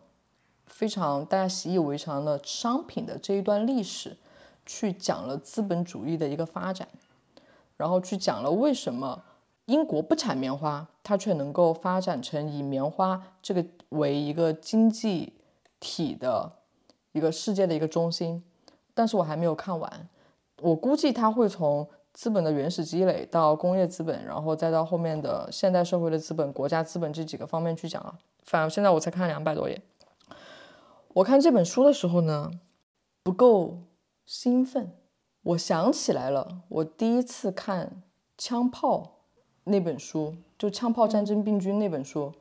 [0.67, 4.17] 非常大家习以为常的商品的这一段历史，
[4.65, 6.87] 去讲了资本主义的一个发展，
[7.77, 9.25] 然后去讲了为什么
[9.73, 15.33] 英国不产棉花，它却能够发展成以棉花这个为一个经济。
[15.85, 16.53] 体的
[17.11, 18.41] 一个世界的一个中心，
[18.95, 20.09] 但是我还没有看完。
[20.61, 28.17] 我估计它会从资本的原始积累到工业资本，然后再到后面的现代社会的资本、国家资本这几个方面去讲啊。
[28.45, 29.83] 反正现在我才看两百多页。
[31.15, 32.53] 我看这本书的时候呢，
[33.25, 33.79] 不够
[34.25, 34.93] 兴奋。
[35.43, 37.87] 我想起来了，我第一次看
[38.39, 38.99] 《枪炮》
[39.65, 42.33] 那本书，就《枪炮战争病菌》那本书，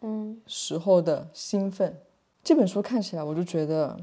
[0.00, 1.96] 嗯，时候的兴奋。
[2.44, 3.96] 这本书看起来，我就觉得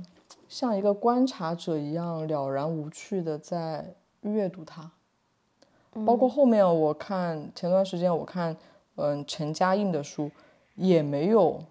[0.50, 4.92] 像一个观察者一样了然无趣的在阅读它。
[6.06, 8.58] 包括后面我看前段时间我看，
[8.96, 10.32] 嗯，陈嘉映的书，
[10.74, 11.64] 也没有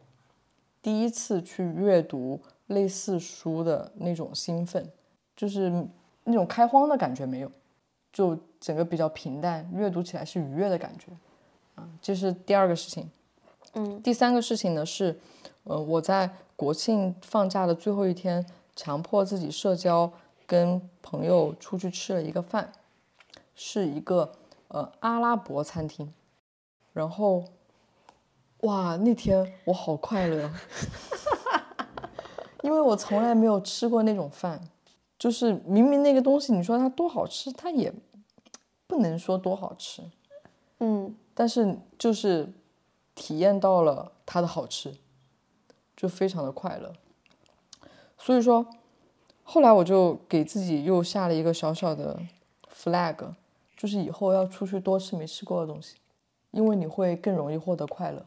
[0.81, 4.88] 第一次去阅读类似书的那种兴奋，
[5.37, 5.69] 就是
[6.23, 7.51] 那种开荒的感觉没有，
[8.12, 11.12] 就整个比较平淡，阅读起来是愉悦的感觉。
[11.75, 13.11] 啊，这是第二个事情。
[13.75, 15.20] 嗯，第三个事情呢是，
[15.64, 16.31] 呃，我在。
[16.55, 18.46] 国庆放假的最后一天，
[18.77, 20.12] 强迫自己社交，
[20.46, 22.70] 跟朋友出去吃了一个饭，
[23.57, 24.31] 是一个
[24.68, 26.12] 呃阿拉伯餐厅。
[26.92, 27.42] 然后，
[28.61, 30.48] 哇，那天我好快乐，
[32.62, 34.61] 因为我从来没有吃过那种饭，
[35.18, 37.92] 就是明明那个东西，你说它多好吃，它也
[38.92, 40.02] 不能说多好吃，
[40.81, 42.52] 嗯，但是就是
[43.14, 44.94] 体验到了它的好吃，
[45.96, 46.92] 就非常的快乐。
[48.18, 48.66] 所以说，
[49.42, 52.20] 后来我就给自己又下了一个小小的
[52.70, 53.16] flag，
[53.74, 55.96] 就是以后要出去多吃没吃过的东西，
[56.50, 58.26] 因为你会更容易获得快乐。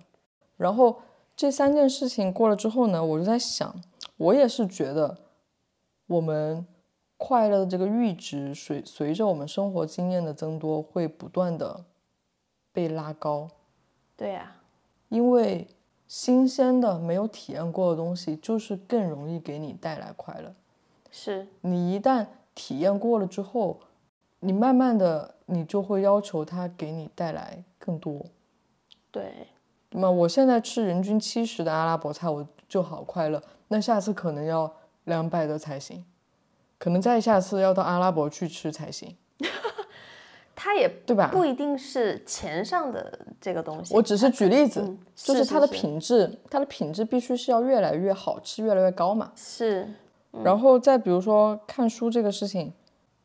[0.58, 1.00] 然后
[1.36, 3.80] 这三件事情过了之后呢，我就在想，
[4.18, 5.16] 我也是觉得
[6.08, 6.66] 我们
[7.18, 11.86] 快乐的这个阈值随随着我们生活经验的增多，会不断的
[12.72, 13.50] 被拉高。
[14.16, 14.56] 对呀、
[15.10, 15.68] 因为
[16.08, 20.54] 新鲜的、没有体验过的东西，就是更容易给你带来快乐。
[21.10, 23.80] 是你一旦体验过了之后，
[24.42, 28.26] 你慢慢的，你就会要求它给你带来更多。
[29.10, 29.48] 对，
[29.92, 33.42] 那么我现在吃人均七十的阿拉伯菜，我就好快乐。
[33.70, 34.72] 那下次可能要
[35.06, 36.06] 两百的才行，
[36.86, 39.12] 可能再下次要到阿拉伯去吃才行，
[40.56, 41.32] 它也对吧？
[41.34, 43.92] 不一定是钱上的这个东西。
[43.96, 49.32] 我只是举例子，嗯就是它的品质，它的品质必须是要越来越好吃，越来越高嘛。
[49.36, 49.88] 是
[50.44, 52.72] 然后再比如说看书这个事情，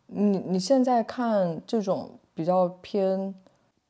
[0.06, 3.34] 你你现在看这种比较偏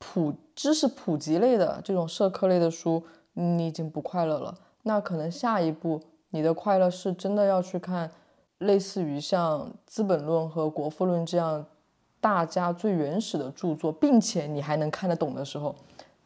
[0.00, 3.04] 普知识普及类的这种社科类的书，
[3.35, 4.52] 你已经不快乐了。
[4.83, 8.11] 那可能下一步你的快乐是真的要去看
[8.61, 11.64] 类似于像《资本论》和《国富论》这样
[12.20, 15.75] 大家最原始的著作，并且你还能看得懂的时候，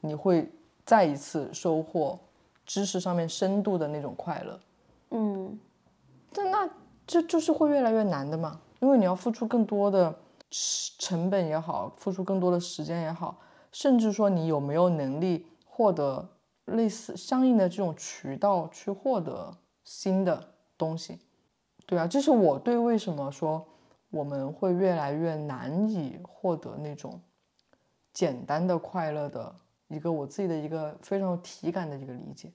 [0.00, 0.50] 你会
[0.84, 2.18] 再一次收获
[2.66, 4.60] 知识上面深度的那种快乐。
[5.10, 5.58] 嗯，
[6.32, 6.68] 但那
[7.06, 10.12] 这就是会越来越难的嘛，因为你要付出更多的
[10.98, 13.38] 成本也好，付出更多的时间也好，
[13.70, 16.28] 甚至说你有没有能力获得
[16.64, 21.20] 类似相应的这种渠道去获得新的东西。
[21.86, 23.66] 对啊，这是我对为什么说
[24.10, 27.20] 我们会越来越难以获得那种
[28.12, 29.54] 简单的快乐的
[29.88, 32.50] 一个我自己的一个非常有体感的一个理解。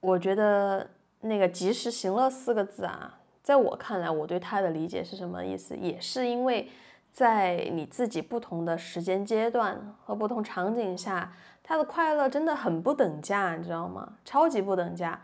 [0.00, 0.88] 我觉得
[1.20, 6.68] 那个及时行乐四个字啊，在我看来，我对它的理解是什么意思，也是因为
[7.12, 14.14] 在你自己不同的时间阶段和不同场景下，它的快乐真的很不等价，你知道吗？
[14.24, 15.20] 超级不等价。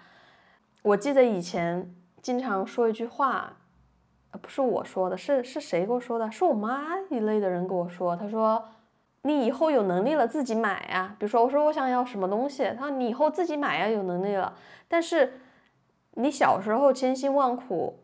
[0.82, 1.92] 我记得以前
[2.28, 3.56] 经常说一句话，
[4.42, 6.30] 不是我说的，是是谁跟我说的？
[6.30, 8.62] 是我妈一类的人跟我说，她说。
[9.22, 14.54] 你以后有能力了自己买呀、比如说我说我想要什么东西，他说你以后自己买呀、有能力了。
[14.86, 15.40] 但是
[16.12, 17.98] 你小时候千辛万苦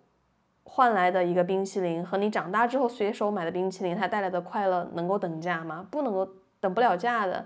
[0.64, 5.86] 换来的一个冰淇淋，和你长大之后随手买的冰淇淋，它带来的快乐能够等价吗？
[5.90, 6.26] 不能够
[6.60, 7.44] 等不了价的。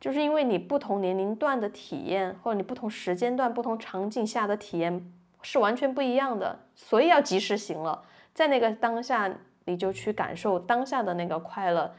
[0.00, 5.12] 就是因为你不同年龄段的体验，或者你不同时间段、不同场景下的体验
[5.42, 8.02] 是完全不一样的，所以要及时行乐，
[8.32, 9.30] 在那个当下
[9.66, 11.92] 你就去感受当下的那个快乐。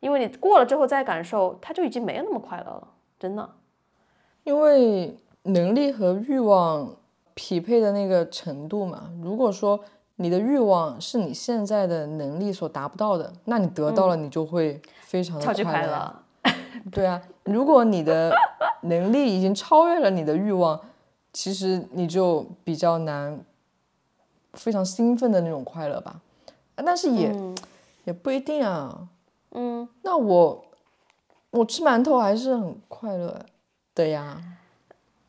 [0.00, 3.48] 因为你过了之后再感受，它就已经没有那么快乐了，真的。
[4.44, 6.94] 因为能力和欲望
[7.34, 9.80] 匹配的那个程度嘛，如果说
[10.16, 15.86] 你的欲望是你现在的能力所达不到的，那你得到了，你就会非常的快。
[15.86, 16.14] 乐。
[16.92, 18.32] 对啊，如果你的
[18.82, 20.80] 能力已经超越了你的欲望，
[21.40, 23.40] 其实你就比较难，
[24.54, 26.20] 非常兴奋的那种快乐吧。
[26.74, 27.32] 啊但是也、
[28.02, 29.06] 也不一定啊。
[29.52, 30.64] 嗯，那我
[31.50, 33.38] 我吃馒头还是很快乐
[33.94, 34.36] 的呀。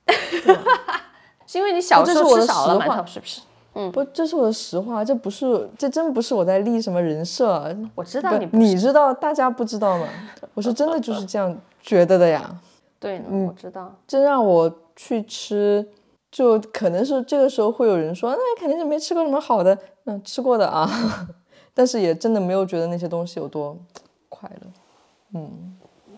[1.46, 3.42] 是因为你小时候吃少了馒头，是不是？
[3.76, 7.70] 嗯不，这是我的实话，这不是，这真不是我在立什么人设啊。
[7.94, 10.08] 我知道你不你知道，大家不知道吗？
[10.56, 12.60] 我是真的就是这样觉得的呀。
[13.00, 13.94] 对嗯，我知道。
[14.08, 15.88] 真让我去吃，
[16.32, 20.88] 就可能是这个时候会有人说，那肯定是没吃过什么好的，嗯，吃过的啊，
[21.74, 23.78] 但是也真的没有觉得那些东西有多
[24.30, 24.68] 快乐。
[25.34, 25.78] 嗯，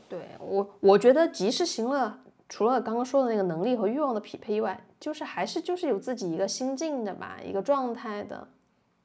[0.10, 2.14] 对我，我觉得及时行乐，
[2.50, 8.48] 除了刚刚说的那个能力和欲望的匹配以外，就是还是就是有自己一个心境的吧，一个状态的。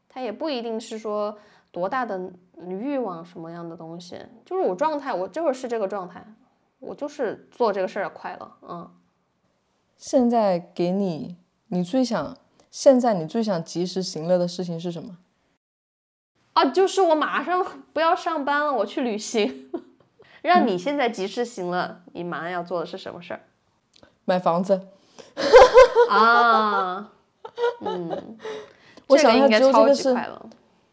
[0.09, 1.37] 它也不一定是说
[1.71, 2.19] 多大的
[2.67, 6.25] 欲望什么样的东西，就是我状态，我就是是这个状态，
[6.81, 8.91] 我就是做这个事儿快乐，嗯。
[9.97, 11.37] 现在给你，
[11.69, 12.37] 你最想，
[12.71, 15.19] 现在你最想及时行乐的事情是什么？
[16.53, 19.71] 啊，就是我马上不要上班了，我去旅行。
[20.43, 23.41] 让你现在及时行乐，你马上要做的是什么事儿
[24.25, 24.81] 买房子。
[26.09, 27.11] 啊？
[27.81, 28.39] 嗯，
[29.09, 30.47] 我这个想它只有这个是级快乐。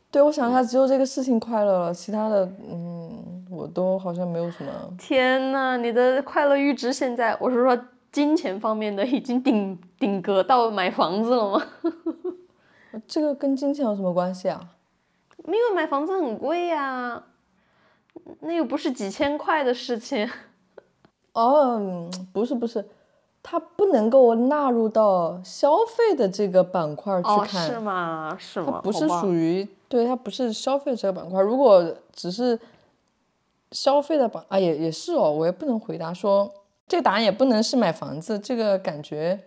[0.10, 4.72] 对，我想他只有这个事情快乐了，其他的，嗯，我都好像没有什么。
[4.97, 7.78] 天呐，你的快乐阈值现在，我是说
[8.14, 11.66] 金钱方面的，已经顶顶格到买房子了吗？
[13.05, 14.70] 这个跟金钱有什么关系啊？
[15.45, 17.24] 因为买房子很贵呀、
[18.41, 20.30] 那又不是几千块的事情。
[21.34, 22.88] 哦，嗯不是不是，
[23.41, 28.38] 它不能够纳入到消费的这个板块去哦，看，是吗？
[28.39, 28.74] 是吗？
[28.76, 31.41] 它不是属于对，它不是消费这个板块。
[31.41, 32.59] 如果只是
[33.72, 36.53] 消费的板啊，也也是哦，我也不能回答说
[36.93, 39.45] 这个答案也不能是买房子这个感觉。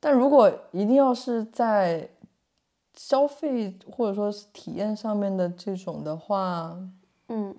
[0.00, 2.10] 但如果一定要是在
[2.96, 6.76] 消费或者说是体验上面的这种的话，
[7.28, 7.54] 嗯，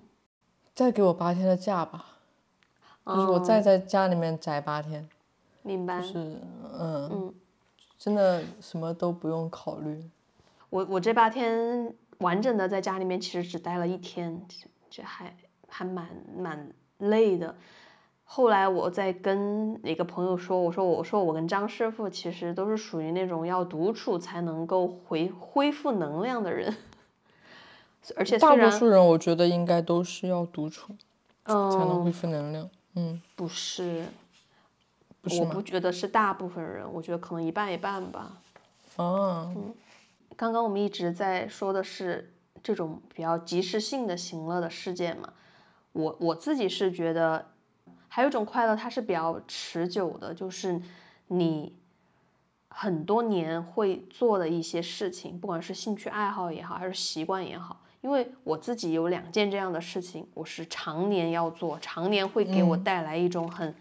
[0.74, 2.04] 再给我八天的假吧，
[3.06, 5.08] 就是我再哦在家里面宅八天，
[5.62, 6.02] 明白。
[6.02, 6.18] 就是
[6.78, 7.34] 嗯，嗯，
[7.96, 10.10] 真的什么都不用考虑。
[10.68, 15.34] 我我这八天完整的在家里面，其实只待了一天，这这还
[15.68, 16.06] 还蛮
[16.36, 17.56] 蛮累的。
[18.34, 26.74] 后来我在跟一个朋友说，我说我说我跟张师傅其实都是属于那种要独处才能够回恢复能量的人，
[28.16, 30.94] 而且大多数人我觉得应该都是要独处
[31.44, 32.70] 才能嗯恢复能量。
[32.94, 34.06] 嗯，不是，
[35.20, 35.60] 不是我不？
[35.60, 38.40] 觉得是大部分人，我觉得可能一半一半吧。
[38.96, 39.52] 啊，
[40.36, 45.30] 刚刚我们一直在说的是这种比较及时性的行乐的事件嘛，
[45.92, 47.44] 我我自己是觉得，
[48.14, 50.78] 还有一种快乐它是比较持久的，就是
[51.28, 51.74] 你
[52.68, 57.80] 很多年会做的一些事情，不管是兴趣爱好也好，还是习惯也好。
[58.02, 63.74] 因为我自己有两件这样的事情，我是常年要做，常年会给我带来一种很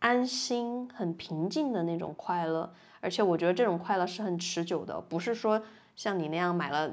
[0.00, 2.74] 安心、很平静的那种快乐。
[3.00, 5.62] 而且我觉得这种快乐是很持久的，不是说
[5.94, 6.90] 像你那样买了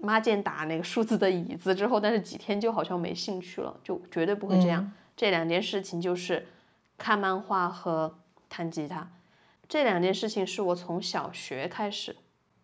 [0.00, 4.90] 妈见打那个数字的椅子之后，但是几天就好像没兴趣了，就绝对不会这样。
[5.22, 6.48] 这两件事情就是
[6.98, 8.12] 看漫画和
[8.48, 9.08] 弹吉他，
[9.68, 12.16] 这两件事情是我从小学开始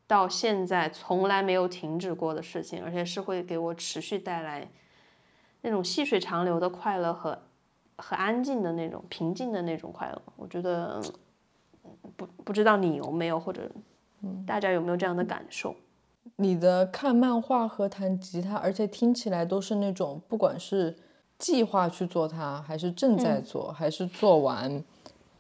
[0.09, 4.69] 到现在从来没有停止过的事情，而且是会给我持续带来
[5.61, 7.41] 那种细水长流的快乐和
[7.97, 10.21] 和安静的那种平静的那种快乐。
[10.35, 11.01] 我觉得
[12.17, 13.71] 不不知道你有没有，或者
[14.45, 15.77] 大家有没有这样的感受？
[16.35, 20.97] 你的看漫画和弹吉他，而且听起来都是那种不管是
[21.39, 24.85] 计划去做它，还是正在做，还是做完，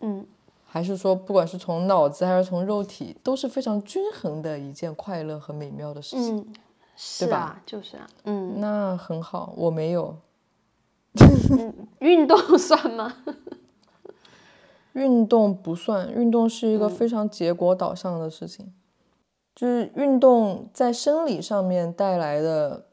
[0.00, 0.24] 嗯，
[0.64, 6.38] 还是说不管是从脑子还是从肉体，都是非常均衡的一件快乐和美妙的事情。
[6.38, 6.54] 嗯，
[6.96, 10.16] 是吧啊，就是啊，嗯，那很好，我没有。
[11.98, 13.16] 运动 算吗？
[14.92, 18.72] 运动不算，运动是一个非常结果导向的事情，
[19.54, 22.86] 就是运动在生理上面带来的，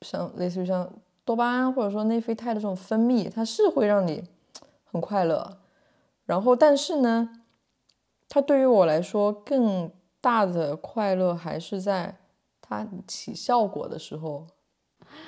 [0.00, 0.88] 像类似于像
[1.24, 4.24] 多巴胺或者说内啡肽的这种分泌，它是会让你
[4.84, 5.58] 很快乐。
[6.24, 7.42] 然后，但是呢，
[8.28, 12.16] 它对于我来说更大的快乐还是在
[12.60, 14.46] 它起效果的时候，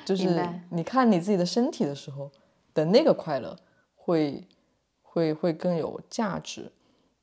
[0.05, 2.31] 就是你看你自己的身体的时候
[2.73, 3.57] 的那个快乐
[3.95, 4.47] 会。
[5.17, 6.73] 会会更有价值，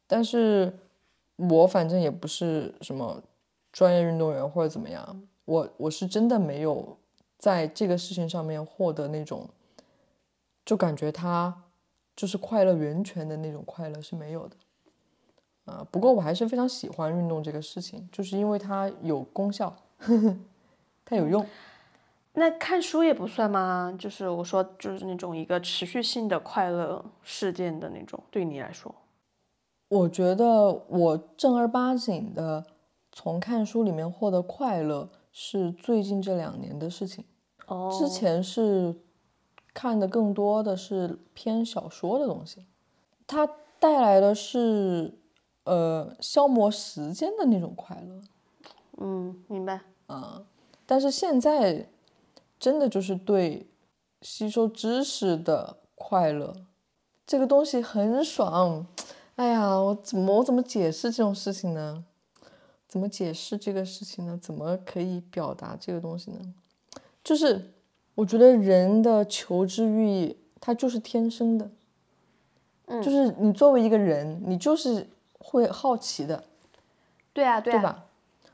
[0.08, 0.80] 但是
[1.36, 3.22] 我反正也不是什么
[3.70, 6.98] 专业运动员或者怎么样，我我是真的没有
[7.42, 9.50] 在这个事情上面获得那种，
[10.64, 11.64] 就感觉他
[12.16, 14.56] 就是快乐源泉的那种快乐是没有的，
[15.66, 20.38] 啊，不过我还是非常喜欢运动这个事情，就是因为它有功效，呵 呵
[21.04, 21.44] 它有用。
[22.34, 23.92] 那看书也不算吗？
[23.98, 28.94] 就是我说，就是那种一个持续性的快乐事件的那种，对你来说，
[29.88, 32.64] 我觉得我正儿八经的
[33.12, 37.26] 从看书里面获得快乐是最近这两年的事情。
[37.72, 38.94] 哦之前是
[39.74, 42.66] 看的更多的是偏小说的东西，
[43.26, 43.48] 它
[43.80, 45.18] 带来的是
[45.64, 48.22] 呃消磨时间的那种快乐。
[48.98, 49.82] 嗯，明白。
[50.86, 51.88] 但是现在
[52.60, 53.70] 真的就是对
[54.22, 56.54] 吸收知识的快乐，
[57.26, 58.86] 这个东西很爽。
[59.36, 62.04] 哎呀，我怎么我怎么解释这种事情呢？
[62.86, 64.38] 怎么解释这个事情呢？
[64.38, 66.54] 怎么可以表达这个东西呢？
[67.24, 67.74] 就是
[68.16, 71.70] 我觉得人的求知欲，它就是天生的，
[73.02, 75.08] 就是你作为一个人，你就是
[75.40, 76.44] 会好奇的，
[77.34, 78.06] 对啊，对啊，对吧？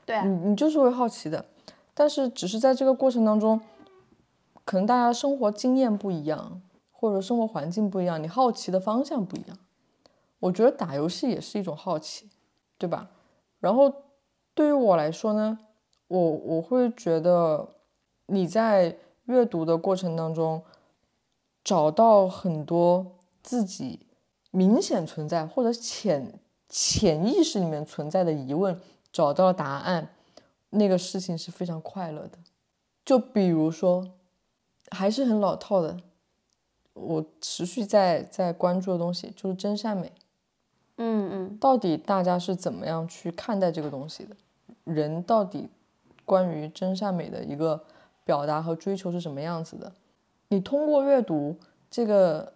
[0.06, 1.44] 对啊，你你就是会好奇的，
[1.94, 3.60] 但是只是在这个过程当中，
[4.64, 6.62] 可能大家生活经验不一样，
[6.92, 9.58] 或者生活环境不一样，你好奇的方向不一样。
[10.40, 12.28] 我觉得打游戏也是一种好奇，
[12.78, 13.10] 对吧？
[13.60, 13.92] 然后
[14.54, 15.58] 对于我来说呢，
[16.06, 17.68] 我我会觉得
[18.28, 20.62] 你在阅读的过程当中，
[21.64, 24.06] 找到很多自己
[24.50, 28.78] 明显存在或者潜潜意识里面存在的疑问，
[29.10, 30.10] 找到了答案，
[30.70, 32.38] 那个事情是非常快乐的。
[33.04, 34.10] 就比如说，
[34.90, 35.98] 还是很老套的，
[36.92, 40.12] 我持续在在关注的东西，就是真善美。
[40.96, 44.36] 嗯嗯到底大家是怎么样去看待这个东西的？
[44.84, 45.68] 人到底
[46.24, 47.84] 关于真善美的一个
[48.28, 49.90] 表达和追求是什么样子的？
[50.48, 51.56] 你通过阅读
[51.90, 52.52] 这个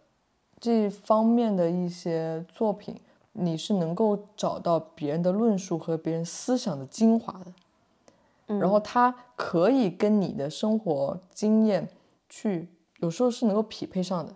[0.61, 3.01] 这方面的一些作品，
[3.33, 8.59] 你是能够找到别人的论述和别人思想的精华的。
[8.59, 11.89] 然后它可以跟你的生活经验
[12.29, 12.68] 去，
[12.99, 14.35] 有时候是能够匹配上的。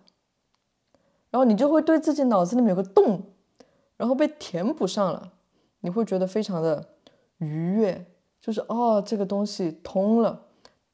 [1.28, 3.20] 然后你就会对自己脑子里面有个洞，
[3.98, 5.34] 然后被填补上了，
[5.80, 6.82] 你会觉得非常的
[7.36, 8.06] 愉悦，
[8.40, 10.45] 就是哦，这个东西通了，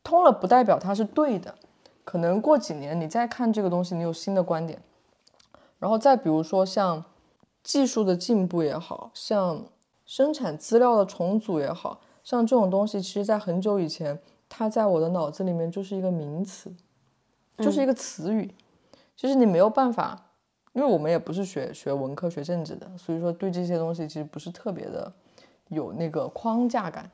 [0.02, 1.54] 通了不代表它是对的，
[2.04, 4.80] 可能过几年你再看这个东西，你有新的观点。
[5.78, 7.04] 然后再比如说像
[7.62, 9.64] 技术的进步也好像
[10.06, 16.72] 生产资料的重组也好像这种东西，其实在很久以前，它在我的脑子里面就是一个名词，
[17.58, 18.54] 就是一个词语，
[19.16, 20.28] 其实你没有办法。
[20.74, 25.12] 因为我们也不是学学文科、学政治的，所以说对这些东西其实不是特别的
[25.68, 27.10] 有那个框架感。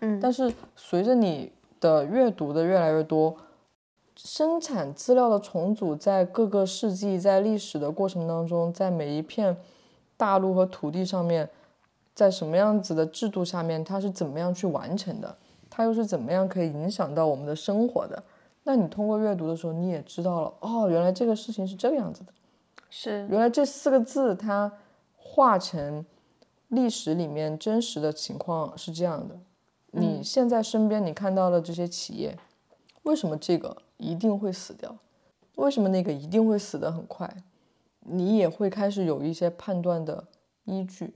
[0.00, 1.50] 嗯，但是随着你
[1.84, 3.36] 的阅读的越来越多，
[4.16, 9.54] 生产资料的重组在各个世纪，在历史的过程当中，在每一片
[10.16, 11.50] 大陆和土地上面，
[12.14, 15.36] 在什么样子的制度下面，它是怎么样去完成的？
[15.68, 18.22] 它又是怎么样可以影响到我们的生活的？
[18.62, 22.32] 那你通过阅读的时候，你也知道了，哦，原来这个事情是这个样子的。
[22.88, 24.72] 是原来这四个字它
[25.18, 26.06] 化成
[26.68, 29.36] 历史里面真实的情况是这样的。
[29.94, 32.36] 你现在身边你看到的这些企业，
[33.02, 34.96] 为什么这个一定会死掉？
[35.56, 37.32] 为什么那个一定会死得很快？
[38.00, 40.26] 你也会开始有一些判断的
[40.64, 41.14] 依据。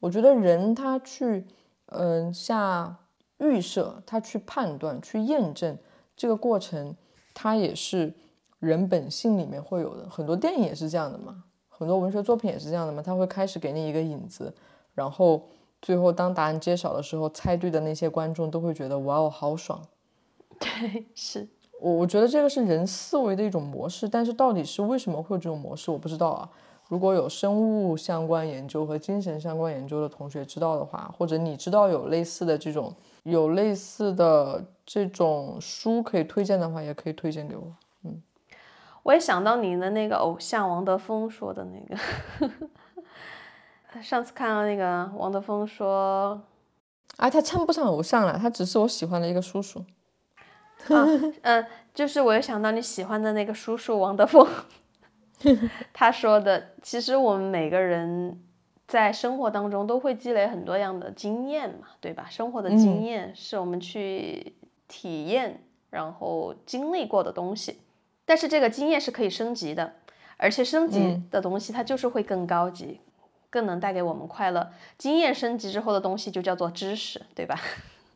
[0.00, 1.46] 我觉得人他去
[1.86, 2.96] 嗯、下
[3.38, 5.78] 预设，他去判断、去验证
[6.16, 6.94] 这个过程，
[7.32, 8.14] 他也是。
[8.58, 14.52] 人本性里面会有的，很多电影也是这样的嘛，很多文学作品也是这样的嘛，他会开始给你一个引子，
[14.94, 15.46] 然后
[15.82, 19.80] 最后当答案揭晓的时候，猜对的那些观众都会觉得哇哦好爽。
[20.58, 21.46] 对，是
[21.80, 26.48] 我我觉得这个是人思维的一种模式，但是到底是为什么会有这种模式，我不知道啊。
[26.88, 37.64] 如果有生物相关研究和精神相关研究的同学知道的话，或者你知道有类似的这种有类似的这种书可以推荐的话，也可以推荐给我。
[38.04, 38.22] 嗯
[39.02, 42.50] 我也想到你的那个偶像王德峰说的那个，
[44.02, 46.40] 上次看到那个王德峰说，
[47.16, 49.84] 啊，他称不上偶像了，他只是我喜欢的一个叔叔。
[51.42, 54.46] 嗯，就是我又想到你喜欢的那个叔叔王德峰，
[55.92, 58.40] 他说的，其实我们每个人
[58.86, 62.26] 在生活当中都会积累很多样的经验嘛，对吧？
[62.30, 64.54] 生活的经验是我们去
[64.86, 67.80] 体验然后经历过的东西。
[68.24, 69.94] 但是这个经验是可以升级的，
[70.36, 73.00] 而且升级的东西它就是会更高级，
[73.56, 74.68] 更能带给我们快乐。
[74.98, 77.58] 经验升级之后的东西就叫做知识，对吧？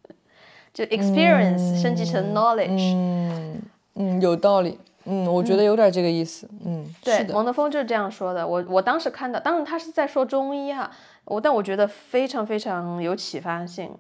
[0.75, 2.95] 就 experience 升级成 knowledge。
[2.95, 3.63] 嗯
[3.95, 4.79] 嗯，有道理。
[5.05, 6.47] 嗯，我觉得有点这个意思。
[6.63, 8.47] 嗯，对，王德峰就是这样说的。
[8.47, 13.91] 我我当时看到，当然他是在说中医啊，我但我觉得非常非常有启发性。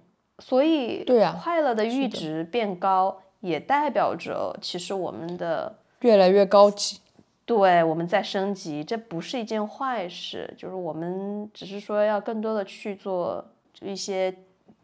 [0.41, 5.76] 所以，对啊，快乐的阈值变高，也代表着其实我们的。
[6.01, 7.01] 越来越高级，
[7.51, 13.44] 对，我们在升级，这不是一件坏事，就是我们只是说要更多的去做
[13.80, 14.32] 一些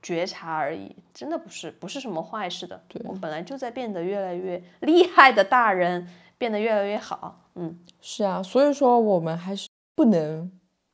[0.02, 2.82] 觉察而已，真的不是不是什么坏事的。
[2.88, 7.38] 对，我们本来就在变得越来越厉害的大人，变得越来越好。
[7.54, 10.50] 嗯，是啊，所以说我们还是不能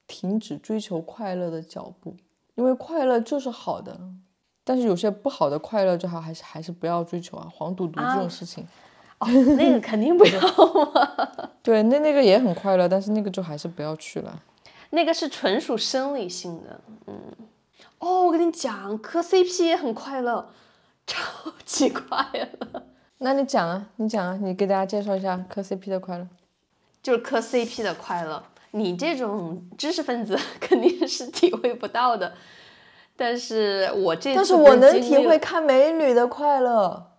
[0.06, 2.14] 停止追求快乐的脚步，
[2.54, 3.98] 因为快乐就是好的，
[4.62, 8.68] 但是有些不好的快乐，最好还是还是不要追求啊，黄赌毒这种事情。
[9.22, 10.40] 哦，那个肯定不要
[10.92, 11.50] 嘛。
[11.62, 14.42] 对，那那个也很快乐，但是那个就还是不要去了。
[14.90, 17.14] 那个是纯属生理性的，嗯。
[17.98, 20.50] 哦，我跟你讲，磕 CP 也很快乐，
[21.06, 21.22] 超
[21.64, 22.82] 级快乐。
[23.18, 26.26] 那你讲啊，你讲啊，你给大家介绍一下磕 CP 的快乐。
[27.00, 28.42] 就是磕 CP 的快乐，
[28.72, 32.32] 你这种知识分子肯定是体会不到的。
[33.16, 37.11] 但是我这，但是我能体会看美女的快乐。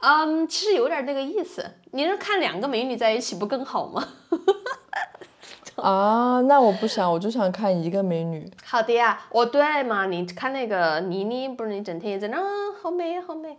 [0.00, 1.64] 嗯，其实有点那个意思。
[1.92, 4.06] 你是看两个美女在一起不更好吗？
[5.76, 8.50] 啊，那我不想，我就想看一个美女。
[8.64, 12.38] 好的呀，哦对嘛，你看那个倪妮，不是你整天也在那，
[12.82, 13.56] 好美好美。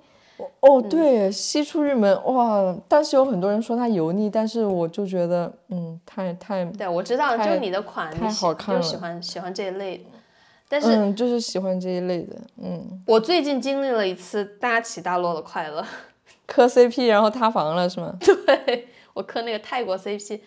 [0.61, 6.65] 哦，对，西出玉门哇，但是有很多人说它油腻，但是我就觉得，嗯，太太。
[6.65, 10.05] 对，我知道，就是你的款，太好看了，喜欢喜欢这一类的。
[10.67, 13.03] 但是，就是喜欢这一类的，嗯。
[13.05, 15.85] 我最近经历了一次大起大落的快乐。
[16.51, 18.13] 磕 CP 然后塌房了是吗？
[18.19, 20.41] 对我磕那个泰国 CP，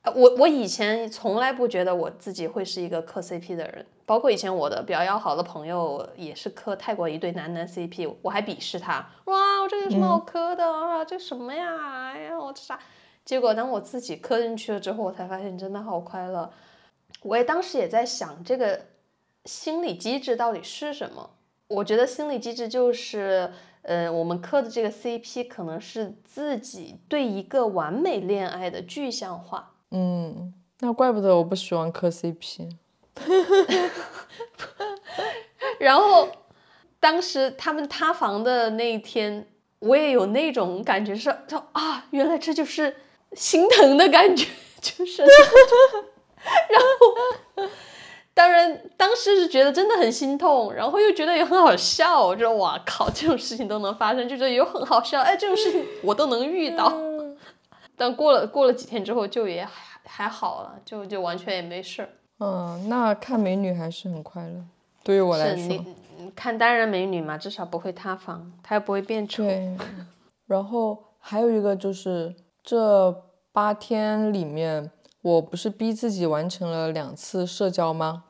[0.00, 11.04] 呃我我以前从来不觉得我自己会是一个磕 CP 的人，包括以前我的比较要好的朋友也是磕泰国一对男男 CP，我还鄙视他，哇，我这个有什么好磕的啊？
[11.04, 12.12] 这什么呀？
[12.14, 12.78] 哎呀，我这啥？
[13.24, 16.50] 结果当我自己磕进去了之后，我才发现真的好快乐。
[17.22, 18.80] 我也当时也在想，这个
[19.44, 21.28] 心理机制到底是什么？
[21.68, 23.50] 我觉得心理机制就是，
[23.86, 29.74] 呃，我们磕的这个 CP 可能是自己对一个完美恋爱的具象化。
[29.92, 32.68] 嗯，那怪不得我不喜欢磕 CP。
[35.78, 36.28] 然后，
[36.98, 39.46] 当时他们塌房的那一天，
[39.78, 42.96] 我也有那种感觉是，就啊，原来这就是
[43.34, 44.48] 心疼的感觉，
[44.82, 45.30] 就是， 然
[46.80, 47.68] 后，
[48.36, 56.92] 当然当时是觉得真的很心痛，然后又觉得也很好笑，我说哇靠，这种事情都能发生，就觉得有很好笑，哎，这种事情我都能遇到。
[57.96, 62.08] 但过了过了几天之后，就也还还好了，就就完全也没事儿。
[62.40, 64.62] 嗯，那看美女还是很快乐，
[65.02, 65.82] 对于我来说。
[66.34, 69.44] 看单人美女嘛，至少不会塌房，她又不会变丑。
[69.44, 69.74] 对，
[70.46, 73.10] 然后还有一个就是这
[73.50, 74.90] 八天里面，
[75.26, 78.22] 我不是逼自己完成了两次社交吗？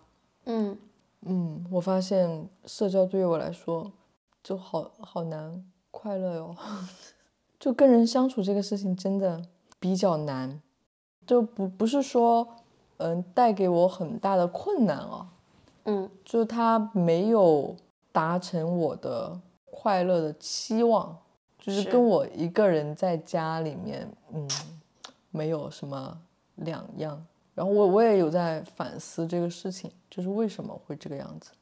[0.46, 0.78] 嗯，
[1.26, 3.92] 嗯，我发现社交对于我来说
[4.42, 6.56] 就好好难快乐哟，
[7.60, 9.42] 就跟人相处这个事情真的
[9.78, 10.58] 比较难，
[11.26, 12.48] 就不不是说
[12.96, 15.26] 嗯带给我很大的困难哦，
[15.84, 17.76] 嗯，就是他没有
[18.10, 21.14] 达成我的快乐的期望，
[21.58, 21.90] 就是是。
[21.90, 24.48] 跟我一个人在家里面，嗯，
[25.30, 26.18] 没有什么
[26.56, 27.24] 两样。
[27.54, 31.52] 然后我我也有在反思这个事情，就是为什么会这个样子。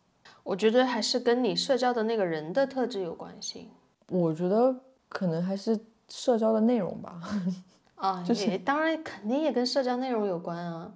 [0.43, 3.69] 我觉得还是跟你社交的那个人的特质有关系
[4.09, 4.75] 我觉得
[5.09, 5.79] 可能还是
[6.09, 7.21] 社交的内容吧，
[7.97, 10.93] 啊，就是当然肯定也跟社交内容有关啊。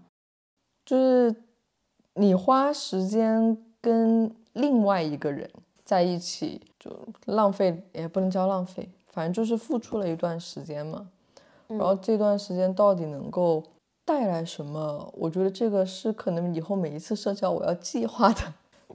[0.84, 1.34] 就是
[2.14, 5.48] 你花时间跟另外一个人
[5.84, 6.90] 在一起，就
[7.26, 11.08] 浪费也不能叫浪费，反正就是付出了一段时间嘛。
[11.68, 13.62] 然后这段时间到底能够
[14.08, 15.12] 带来什么？
[15.14, 18.40] 我觉得这个是可能以后每一次社交我要计划的，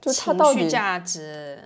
[0.02, 1.60] 就它情到底绪价值，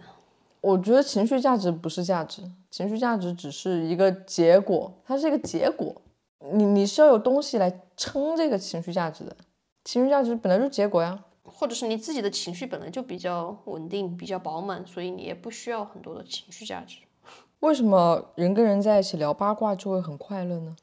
[0.61, 5.95] 我觉得情绪价值不是价值，情绪价值只是一个结果，它是一个结果。
[6.53, 9.35] 你你是要有东西来撑这个情绪价值的，
[9.85, 11.19] 情绪价值本来就是结果呀。
[11.45, 16.99] 或者是你自己的情绪本来就比较稳定、比较饱满，所以你也不需要很多的情绪价值。
[17.61, 20.77] 为什么人跟人在一起聊八卦就会很快乐呢？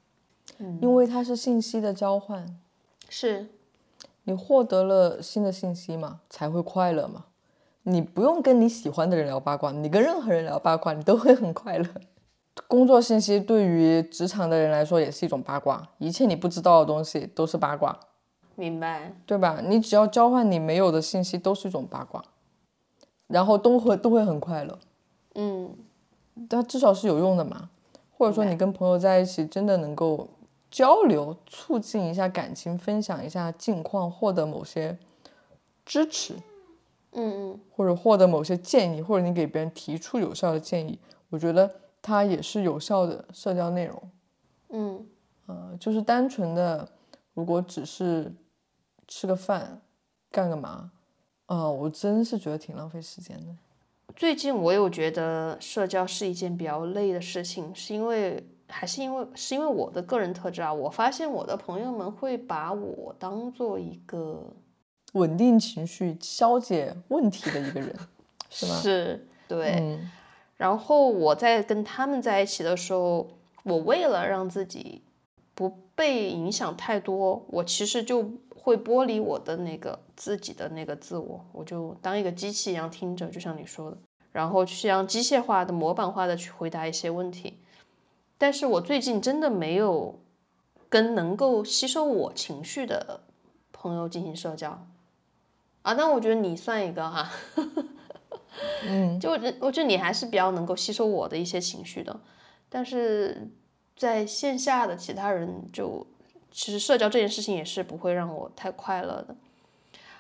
[0.82, 2.58] 因为它是信息的交换，
[3.10, 3.48] 是，
[4.24, 7.26] 你获得了新的信息嘛，才会快乐嘛。
[7.84, 11.88] 你不用跟你喜欢的人聊八卦，你跟任何人聊八卦，你都会很快乐。
[12.68, 18.00] 工作信息对于职场的人来说也是一种八卦，一切你不知道的东西都是八卦，
[18.56, 19.14] 明白。
[19.26, 19.62] 对吧？
[19.62, 22.24] 你只要交换你没有的信息，都是一种八卦，
[23.28, 24.80] 然后都会都会很快乐。
[25.36, 25.76] 嗯，
[26.48, 27.70] 但至少是有用的嘛。
[28.18, 30.30] 或者说你跟朋友在一起，真的能够
[30.76, 34.98] 交流，促进一下感情，分享一下近况，获得某些
[35.86, 36.34] 支持，
[37.14, 41.00] 嗯嗯，或者获得某些建议，或者你给别人提出有效的建议，
[41.30, 44.12] 我觉得它也是有效的社交内容。
[44.68, 45.08] 嗯，
[45.46, 46.86] 呃，就是单纯的，
[47.34, 48.30] 如果只是
[49.08, 49.82] 吃个饭，
[50.30, 50.92] 干个嘛，
[51.46, 53.56] 啊、我真是觉得挺浪费时间的。
[54.14, 58.46] 最近我有觉得社交是一件比较累的事情，是因为
[58.78, 64.44] 还是因为是因为我的个人特质啊，我发现我的朋友们会把我当做一个
[65.14, 67.96] 稳定情绪、消解问题的一个人，
[68.50, 68.76] 是吗？
[68.76, 70.12] 是对，嗯
[70.58, 73.26] 然后我在跟他们在一起的时候，
[73.64, 75.02] 我为了让自己
[75.54, 83.98] 不被影响太多，我其实就会剥离我的那个自己的那个自我，我就当一个机器一样听着，就像你说的，
[84.34, 87.58] 然后去像机械化的、模板化的去回答一些问题。
[88.38, 90.20] 但是我最近真的没有
[90.90, 93.22] 跟能够吸收我情绪的
[93.72, 94.86] 朋友进行社交。
[95.82, 97.30] 啊，那我觉得你算一个哈、
[98.88, 102.20] 嗯， 就我觉我觉得你还是比较能够吸收我的一些情绪的，
[102.68, 103.48] 但是
[103.96, 106.06] 在线下的其他人就
[106.52, 109.36] 其实社交这件事情也是不会让我太快乐的，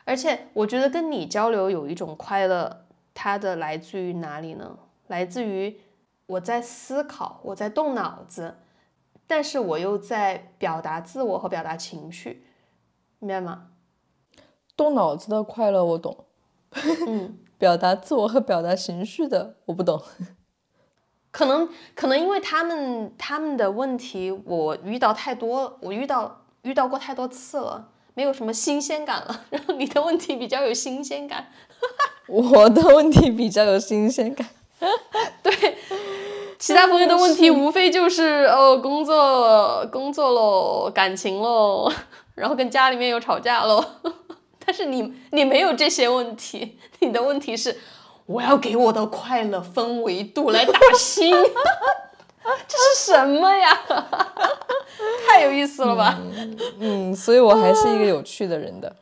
[0.03, 2.85] 而且我觉得跟你交流有一种快乐，
[3.15, 4.77] 它的来自于哪里呢？
[5.07, 5.79] 来自于
[6.27, 8.55] 我在思考，我在动脑子，
[9.27, 12.45] 但是我又在表达自我和表达情绪，
[13.19, 13.67] 明白吗？
[14.75, 16.25] 动脑子的快乐我懂，
[17.07, 20.01] 嗯， 表达自我和表达情绪的我不懂。
[21.31, 29.45] 可能可能因为他们他们的问题我遇到太多，我遇到遇到过太多次了，没有什么新鲜感了。
[29.51, 31.47] 然后你的问题比较有新鲜感，
[32.27, 34.47] 我的问题比较有新鲜感。
[35.41, 35.77] 对，
[36.57, 41.91] 其他朋友的问题无非就是哦工作工作喽，感情喽，
[42.35, 43.83] 然后跟家里面有吵架喽。
[44.65, 47.77] 但是你你没有这些问题，你的问题是
[48.25, 51.31] 我要给我的快乐分维度来打星，
[52.67, 53.77] 这是什么呀？
[55.27, 56.17] 太有意思了吧？
[56.79, 58.95] 嗯，所以我还是一个有趣的人的。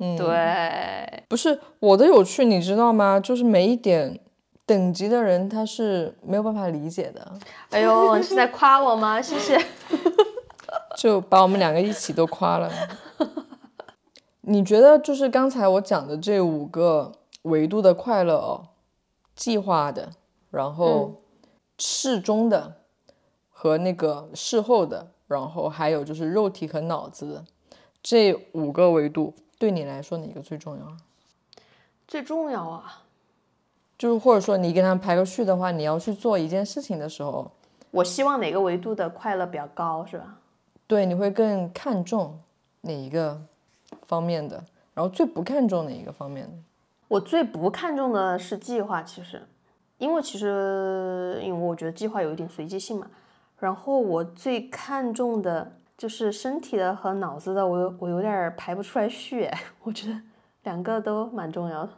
[0.00, 3.18] 嗯，对，不是我的有趣，你知道吗？
[3.18, 4.20] 就是每一点
[4.68, 7.32] 等级的人他是没有办法理解的。
[7.70, 9.20] 哎呦，你是在夸我吗？
[9.20, 9.58] 谢谢。
[10.94, 12.70] 就把我们两个一起都夸了。
[14.42, 17.12] 你觉得就是刚才我讲的这五个
[17.42, 18.68] 维度的快乐哦，
[19.34, 20.10] 计划的，
[20.50, 21.22] 然后
[21.78, 22.74] 适中的
[23.48, 27.44] 和那个事后的，然后还有就是肉体和脑子的
[28.02, 30.96] 这五个维度，对你来说哪个最重要啊？
[32.06, 33.04] 最重要啊，
[33.98, 37.50] 就是或者说你跟他排个序的话，你要去做一件事情的时候，
[37.90, 40.38] 我希望哪个维度的快乐比较高，是吧？
[40.86, 42.40] 对，你会更看重
[42.80, 43.38] 哪一个？
[44.06, 44.62] 方面的，
[44.94, 46.52] 然后最不看重哪一个方面的？
[47.08, 49.42] 我最不看重的是计划，其实，
[49.96, 53.06] 因为其实，因为我觉得计划有一点随机性嘛。
[53.58, 59.50] 然后我最看重的就是身体的和脑子的，我有我有点排不出来序。
[59.84, 60.20] 我觉得
[60.64, 61.92] 两个都蛮重要的，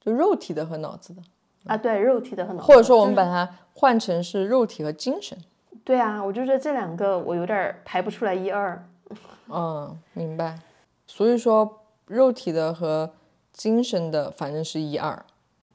[0.00, 1.22] 就肉体的和脑子的
[1.66, 5.36] 啊，对，肉体的和脑，子，或者说我们把它换成是肉体和精神。
[5.84, 8.86] 对啊，我就觉得这两个我有点排不出来一二。
[9.48, 10.58] 嗯，明白。
[11.06, 13.10] 所以说，肉体的和
[13.52, 15.24] 精神的反正是一二，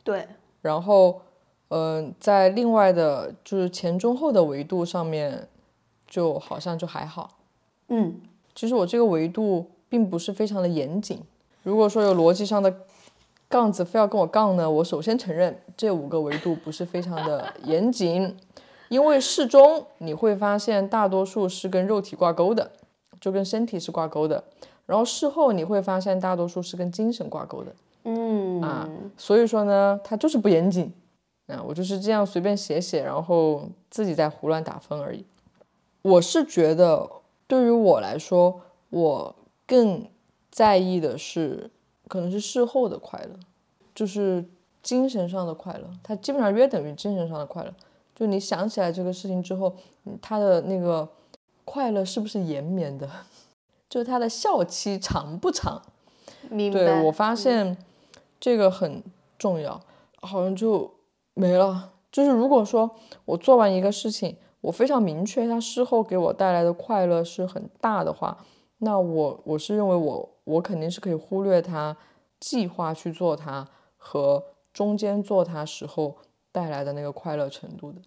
[0.03, 0.27] 对。
[0.61, 1.21] 然后，
[1.69, 5.47] 嗯，在另外的就是前中后的维度上面，
[6.07, 7.37] 就好像就还好。
[7.89, 8.19] 嗯，
[8.55, 11.21] 其实我这个维度并不是非常的严谨。
[11.63, 12.73] 如果说有逻辑上的
[13.49, 18.37] 杠子非要跟我杠呢，我首先承认这五个维度不是非常的严谨，
[18.89, 22.71] 因为适中你会发现大多数是跟肉体挂钩的，
[23.19, 24.43] 就跟身体是挂钩的。
[24.85, 28.87] 然后事后你会发现，大多数是跟精神挂钩的，嗯啊，
[29.17, 30.93] 所以说呢，它就是不严谨，
[31.47, 35.25] 啊，我就是这样随便写写，然后自己在胡乱打分而已。
[36.01, 37.09] 我是觉得，
[37.47, 39.35] 对于我来说，我
[39.67, 40.07] 更
[40.49, 41.69] 在意的是，
[42.09, 43.39] 可能是事后的快乐，
[43.95, 44.43] 就是
[44.83, 47.73] 精神上的快乐，它基本上约等于精神上的快乐。
[48.13, 49.73] 就你想起来这个事情之后，
[50.21, 51.07] 他的那个
[51.63, 53.09] 快乐是不是延绵的？
[53.89, 55.81] 就它的效期长不长？
[56.49, 57.77] 对我发现
[58.39, 59.01] 这个很
[59.37, 59.81] 重要，
[60.21, 60.91] 好像就
[61.33, 61.91] 没了。
[62.11, 62.91] 就是如果说
[63.25, 68.37] 我做完一个事情，我非常明确它事后给我带来的快乐是很大的话，
[68.79, 71.95] 那我我是认为我我肯定是可以忽略它
[72.39, 74.43] 计划去做它和
[74.73, 76.17] 中间做它时候
[76.51, 78.01] 带来的那个快乐程度的。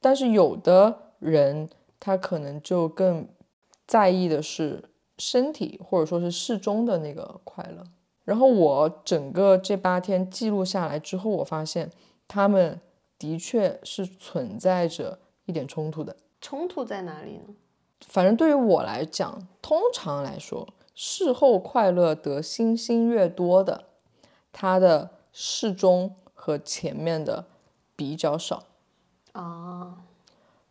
[0.00, 1.68] 但是有的人
[1.98, 3.28] 他可能就更
[3.86, 4.90] 在意的是。
[5.18, 7.82] 身体或者说是适中的那个快乐，
[8.24, 11.90] 然后我整个这八天记录下来之后，我发现
[12.28, 12.78] 他们
[13.18, 16.14] 的确是存在着一点冲突的。
[16.42, 17.54] 冲突在哪里呢？
[18.06, 23.84] 反正对于我来讲，通常来说，事后快乐得星星越多的，
[24.52, 27.44] 它的适中和前面的
[27.94, 28.64] 比较少。
[29.30, 29.98] 啊。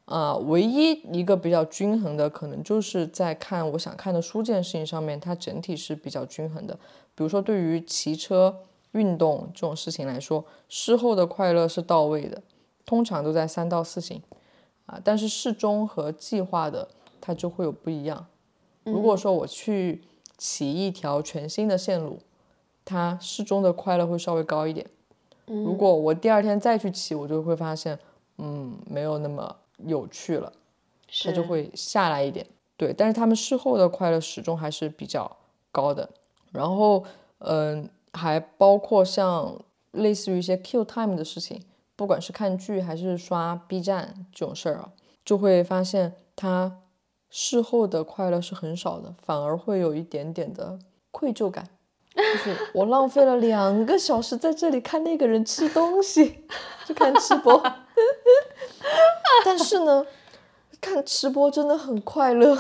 [0.06, 6.76] 啊，唯一一个比较均衡的，可能就是在看我想看的书这件事情上面，它整体是比较均衡的。
[7.16, 8.56] 比如说，对于骑车
[8.92, 12.44] 运动这种事情来说，事后的快乐是到位的，
[12.86, 14.22] 通常都在三到四星
[14.86, 15.02] 啊。
[15.04, 16.88] 但是适中和计划的，
[17.20, 18.28] 它就会有不一样。
[18.84, 20.04] 如果说我去
[20.38, 22.20] 骑一条全新的线路，
[22.84, 24.86] 它适中的快乐会稍微高一点。
[25.46, 28.00] 如果我第二天再去骑，我就会发现，
[28.38, 29.56] 嗯，没有那么。
[29.80, 30.54] 有趣了，
[31.26, 32.48] 它就会下来一点。
[32.78, 35.30] 对，但是他们事后的快乐始终还是比较
[35.70, 36.10] 高的。
[36.54, 37.04] 然后，
[37.40, 39.60] 嗯，还包括像
[39.92, 41.62] 类似于一些 Q time 的事情，
[41.98, 44.94] 不管是看剧还是刷 B 站这种事儿啊，
[45.26, 46.80] 就会发现他
[47.38, 50.80] 事后的快乐是很少的，反而会有一点点的
[51.12, 51.68] 愧疚感，
[52.16, 56.46] 就是我浪费了两个小时在这里看那个人吃东西，
[56.86, 57.62] 就看吃播。
[59.44, 60.06] 但是呢，
[60.80, 62.58] 看吃播真的很快乐。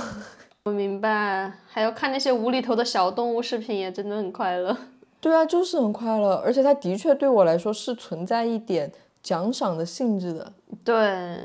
[0.65, 4.76] 我明白，还要看那些无厘头的小动物视频也真的很快乐。
[5.21, 8.91] 对啊，就是很快乐，而且它的确对我来说是存在一点
[9.23, 10.51] 奖赏的性质的。
[10.84, 11.39] 对，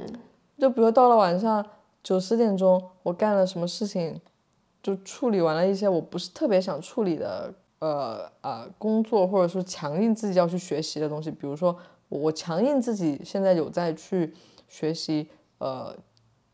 [0.58, 1.64] 就比如到了晚上
[2.02, 4.20] 九十点钟，我干了什么事情，
[4.82, 11.30] 就处理完了一些我不是特别想处理的，呃呃工作，或者说强硬自己要去学习的东西。
[11.30, 11.76] 比如说，
[12.08, 14.34] 我强硬自己现在有在去
[14.68, 15.28] 学习，
[15.58, 15.94] 呃，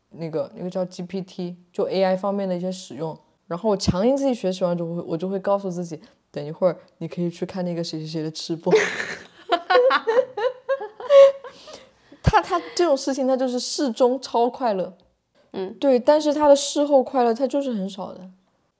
[0.09, 3.17] 那个那个叫 GPT，就 AI 方面的一些使用。
[3.47, 8.73] 然后我强硬自己学习完之后，我就会告诉自己，等一会儿你可以去看那个谁谁谁的吃播。
[12.21, 14.93] 他他这种事情，他就是适中超快乐，
[15.79, 18.29] 对，但是他的事后快乐，他就是很少的，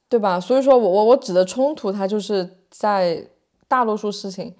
[0.10, 0.40] 对吧？
[0.40, 3.28] 所以说我我我指的冲突，他就是在
[3.68, 4.56] 大多数事情，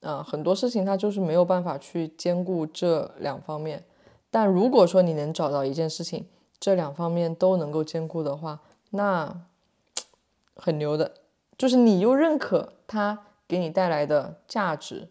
[0.00, 3.84] 啊、很多事情他就是没有办法去兼顾这两方面。
[4.30, 6.26] 但如果说你能找到一件事情，
[6.58, 8.60] 这两方面都能够兼顾的话，
[8.90, 9.42] 那
[10.56, 11.12] 很牛的，
[11.56, 15.08] 就是你又认可他给你带来的价值，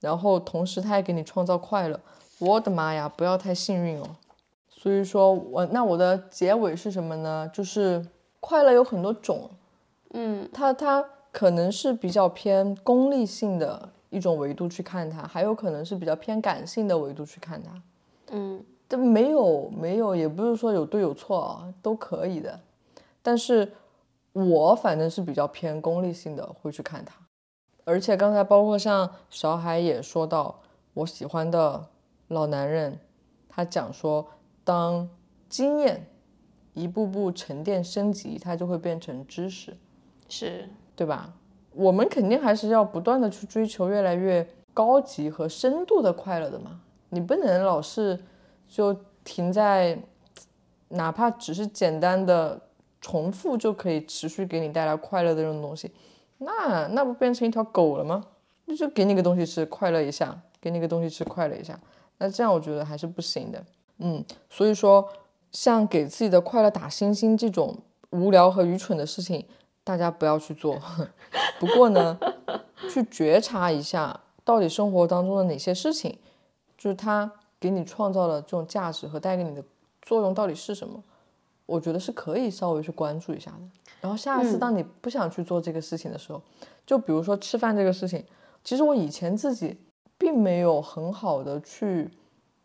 [0.00, 2.00] 然后同时他也给你创造快乐。
[2.38, 4.16] 我的妈呀，不要太幸运哦。
[4.80, 7.50] 所以说我那我的结尾是什么呢？
[7.52, 8.02] 就是
[8.40, 9.50] 快乐有很多种，
[10.14, 17.82] 嗯它它可能是比较偏功利性的一种维度去看它，还有可能是比较偏感性的维度去看它。
[18.30, 22.58] 嗯这没有没有，也不是说有对有错啊，都可以的。
[23.20, 23.70] 但是
[24.32, 27.14] 我反正是比较偏功利性的会去看它，
[27.84, 30.58] 而且刚才包括像小海也说到，
[30.94, 31.84] 我喜欢的
[32.28, 32.98] 老男人，
[33.46, 34.26] 他讲说，
[34.64, 35.08] 当
[35.48, 36.06] 经验
[36.74, 39.76] 一步步沉淀升级，它就会变成知识。
[40.28, 41.32] 是，对吧？
[41.72, 46.80] 我们肯定还是要不断的去追求越来越高级和深度的快乐的嘛。
[47.08, 48.18] 你不能老是
[48.68, 48.92] 就
[49.24, 49.98] 停在，
[50.88, 52.60] 哪怕只是简单的
[53.00, 55.90] 重复就可以持续给你带来快乐的这种东西，
[56.38, 58.24] 那那不变成一条狗了吗？
[58.66, 60.28] 那就给你个东西吃，快乐一下；
[60.60, 61.78] 给你个东西吃，快乐一下。
[62.18, 63.64] 那这样我觉得还是不行的。
[64.00, 65.08] 嗯，所以说，
[65.52, 67.76] 像给自己的快乐打星星这种
[68.10, 69.46] 无聊和愚蠢的事情，
[69.84, 70.80] 大家不要去做。
[71.60, 72.18] 不过呢，
[72.90, 76.18] 去觉察一下，到底生活当中的哪些事情，
[76.78, 77.30] 就是它
[77.60, 79.62] 给你创造的这种价值和带给你的
[80.00, 81.02] 作用到底是什么，
[81.66, 83.58] 我觉得是可以稍微去关注一下的。
[84.00, 86.40] 然后下一次当你不想去做这个事情的时候，
[86.86, 88.24] 就比如说吃饭这个事情，
[88.64, 89.76] 其实我以前自己
[90.16, 92.10] 并没有很好的去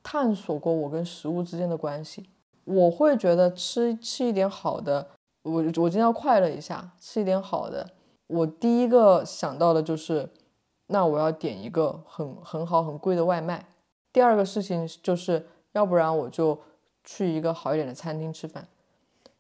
[0.06, 2.30] 探索过我跟食物之间的关系。
[2.64, 5.08] 我会觉得吃吃一点好的，
[5.42, 7.90] 我我今天要快乐一下，吃一点好的。
[8.28, 10.30] 我第一个想到的就是，
[10.88, 13.66] 那我要点一个很很好很贵的外卖。
[14.14, 16.60] 第二个事情就是，要不然我就
[17.04, 18.68] 去一个好一点的餐厅吃饭。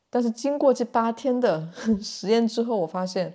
[0.09, 1.67] 但是经过这八天的
[2.01, 3.31] 实验之后，我发现，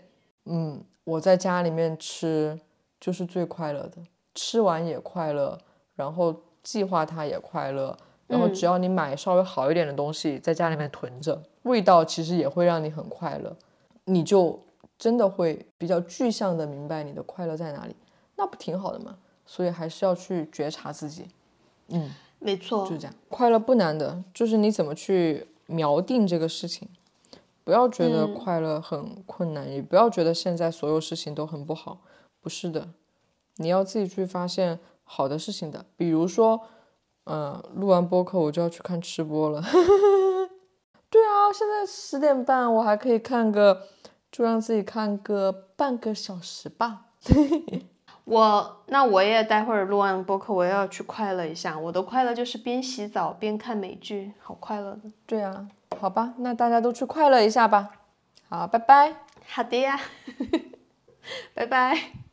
[0.47, 2.59] 嗯，我在家里面吃
[3.01, 3.99] 就是最快乐的，
[4.35, 5.59] 吃完也快乐，
[5.95, 7.96] 然后计划它也快乐，
[8.26, 13.56] 然后只要你买稍微好一点的东西在家里面囤着，味道其实也会让你很快乐，
[14.04, 14.62] 你就
[14.98, 17.96] 真的会比较具象的明白你的快乐在哪里，
[18.36, 19.16] 那不挺好的吗？
[19.46, 21.26] 所以还是要去觉察自己，
[21.88, 22.86] 嗯，没错。
[22.88, 23.14] 就，这样。
[23.28, 26.88] 快乐不难的，就是你怎么去锚定这个事情，
[27.64, 31.98] 不要觉得快乐很困难，也不要觉得现在所有事情都很不好，
[32.40, 32.90] 不是的，
[33.56, 34.78] 你要自己去发现
[35.12, 35.84] 好的事情的。
[35.96, 36.61] 比如说，
[37.24, 39.61] 嗯、录完播客我就要去看吃播了。
[41.11, 43.82] 对啊，现在十点半，我还可以看个，
[44.30, 47.06] 就让自己看个半个小时吧。
[48.24, 51.76] 我那我也待会儿录完播客，我也要去快乐一下。
[51.76, 55.11] 我的快乐就是边洗澡边看美剧，好快乐的。
[55.26, 55.66] 对啊，
[56.00, 57.90] 好吧，那大家都去快乐一下吧。
[58.48, 59.16] 好，拜拜。
[59.48, 59.98] 好的呀，
[61.54, 62.30] 拜拜。